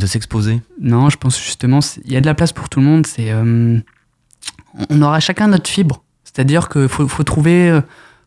[0.07, 0.63] s'exposer.
[0.81, 3.07] Non, je pense justement, il y a de la place pour tout le monde.
[3.07, 3.79] C'est, euh,
[4.91, 6.03] on aura chacun notre fibre.
[6.25, 7.81] C'est-à-dire qu'il faut, trouver, euh,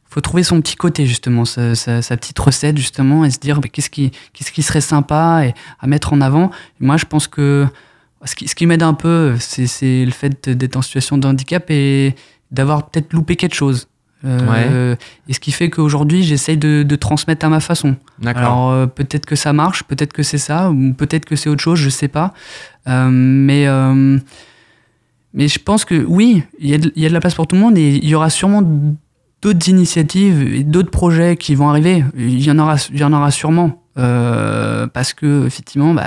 [0.10, 3.91] faut trouver son petit côté justement, sa, petite recette justement, et se dire bah, qu'est-ce
[3.91, 4.12] qui,
[4.64, 6.49] serait sympa et à mettre en avant.
[6.80, 7.68] Moi, je pense que
[8.26, 11.28] ce qui, ce qui m'aide un peu, c'est, c'est le fait d'être en situation de
[11.28, 12.15] handicap et
[12.51, 13.88] d'avoir peut-être loupé quelque chose.
[14.26, 14.95] Euh,
[15.30, 17.95] Et ce qui fait qu'aujourd'hui, j'essaye de, de transmettre à ma façon.
[18.22, 18.41] D'accord.
[18.43, 21.61] Alors euh, peut-être que ça marche, peut-être que c'est ça, ou peut-être que c'est autre
[21.63, 22.34] chose, je sais pas.
[22.89, 24.17] Euh, mais, euh,
[25.34, 27.36] mais je pense que oui, il y, a de- il y a de la place
[27.36, 28.61] pour tout le monde et il y aura sûrement
[29.41, 32.03] d'autres initiatives et d'autres projets qui vont arriver.
[32.17, 33.78] Il y en aura, il y en aura sûrement.
[33.97, 36.05] Euh, parce que effectivement, bah,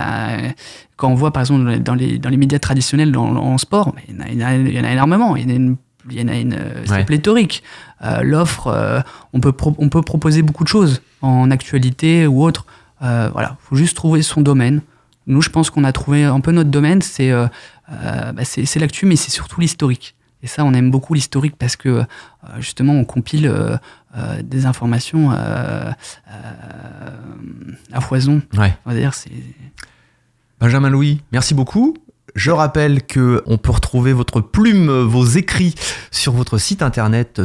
[0.97, 4.15] quand on voit par exemple dans les, dans les médias traditionnels dans, en sport, il,
[4.15, 5.37] y en a, il y en énormément.
[5.37, 5.77] Il y en a une,
[6.11, 7.05] il y en a une c'est Ouais.
[7.05, 7.63] pléthorique.
[8.05, 9.01] Euh, L'offre, euh,
[9.33, 12.67] on, peut pro- on peut proposer beaucoup de choses en actualité ou autre.
[13.03, 14.81] Euh, voilà, faut juste trouver son domaine.
[15.27, 17.47] Nous, je pense qu'on a trouvé un peu notre domaine, c'est euh,
[17.89, 18.43] bah,
[18.81, 20.15] l'actu, mais c'est surtout l'historique.
[20.43, 22.05] Et ça, on aime beaucoup l'historique parce que euh,
[22.59, 23.77] justement, on compile euh,
[24.17, 25.95] euh, des informations à
[28.01, 28.43] foison.
[28.59, 28.77] Ouais.
[28.85, 29.31] On va dire, c'est
[30.61, 31.97] Benjamin Louis, merci beaucoup.
[32.35, 35.75] Je rappelle que on peut retrouver votre plume, vos écrits
[36.11, 37.43] sur votre site internet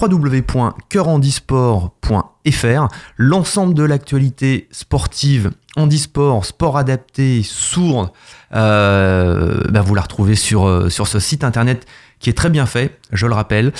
[0.00, 2.88] www.coeurhandisport.fr.
[3.16, 8.14] L'ensemble de l'actualité sportive, handisport, sport adapté, sourd,
[8.54, 11.86] euh, bah, vous la retrouvez sur, sur ce site internet
[12.20, 13.72] qui est très bien fait, je le rappelle.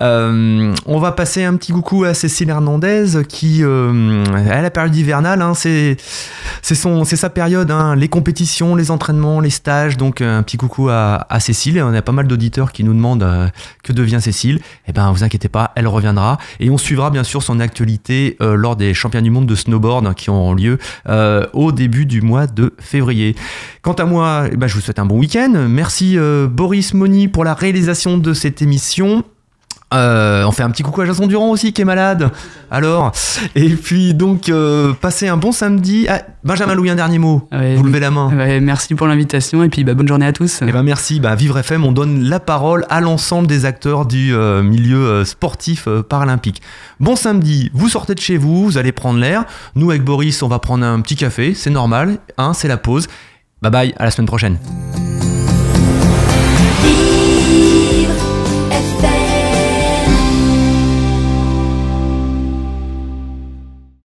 [0.00, 4.94] Euh, on va passer un petit coucou à Cécile Hernandez qui, euh, à la période
[4.94, 5.96] hivernale, hein, c'est
[6.62, 9.96] sa période, hein, les compétitions, les entraînements, les stages.
[9.96, 11.82] Donc euh, un petit coucou à, à Cécile.
[11.82, 13.48] On a pas mal d'auditeurs qui nous demandent euh,
[13.82, 14.60] que devient Cécile.
[14.86, 18.76] Eh ben, vous inquiétez pas, elle reviendra et on suivra bien sûr son actualité lors
[18.76, 20.78] des championnats du monde de snowboard hein, qui auront lieu
[21.52, 23.34] au début du mois de février.
[23.82, 25.66] Quant à moi, eh ben, je vous souhaite un bon week-end.
[25.68, 26.16] Merci
[26.50, 29.24] Boris Moni pour la réalisation de cette émission.
[29.94, 32.30] Euh, on fait un petit coucou à Jason Durand aussi qui est malade.
[32.70, 33.10] Alors,
[33.54, 36.06] et puis donc euh, passez un bon samedi.
[36.10, 37.48] Ah, Benjamin Louis, un dernier mot.
[37.50, 38.30] Ouais, Vous levez la main.
[38.36, 40.60] ouais, merci pour l'invitation et puis bah, bonne journée à tous.
[40.60, 44.34] Eh ben merci, bah, Vivre FM, on donne la parole à l'ensemble des acteurs du
[44.34, 46.60] euh, milieu sportif paralympique.
[47.00, 49.44] Bon samedi, vous sortez de chez vous, vous allez prendre l'air.
[49.74, 53.08] Nous avec Boris, on va prendre un petit café, c'est normal, hein, c'est la pause.
[53.62, 54.58] Bye bye, à la semaine prochaine.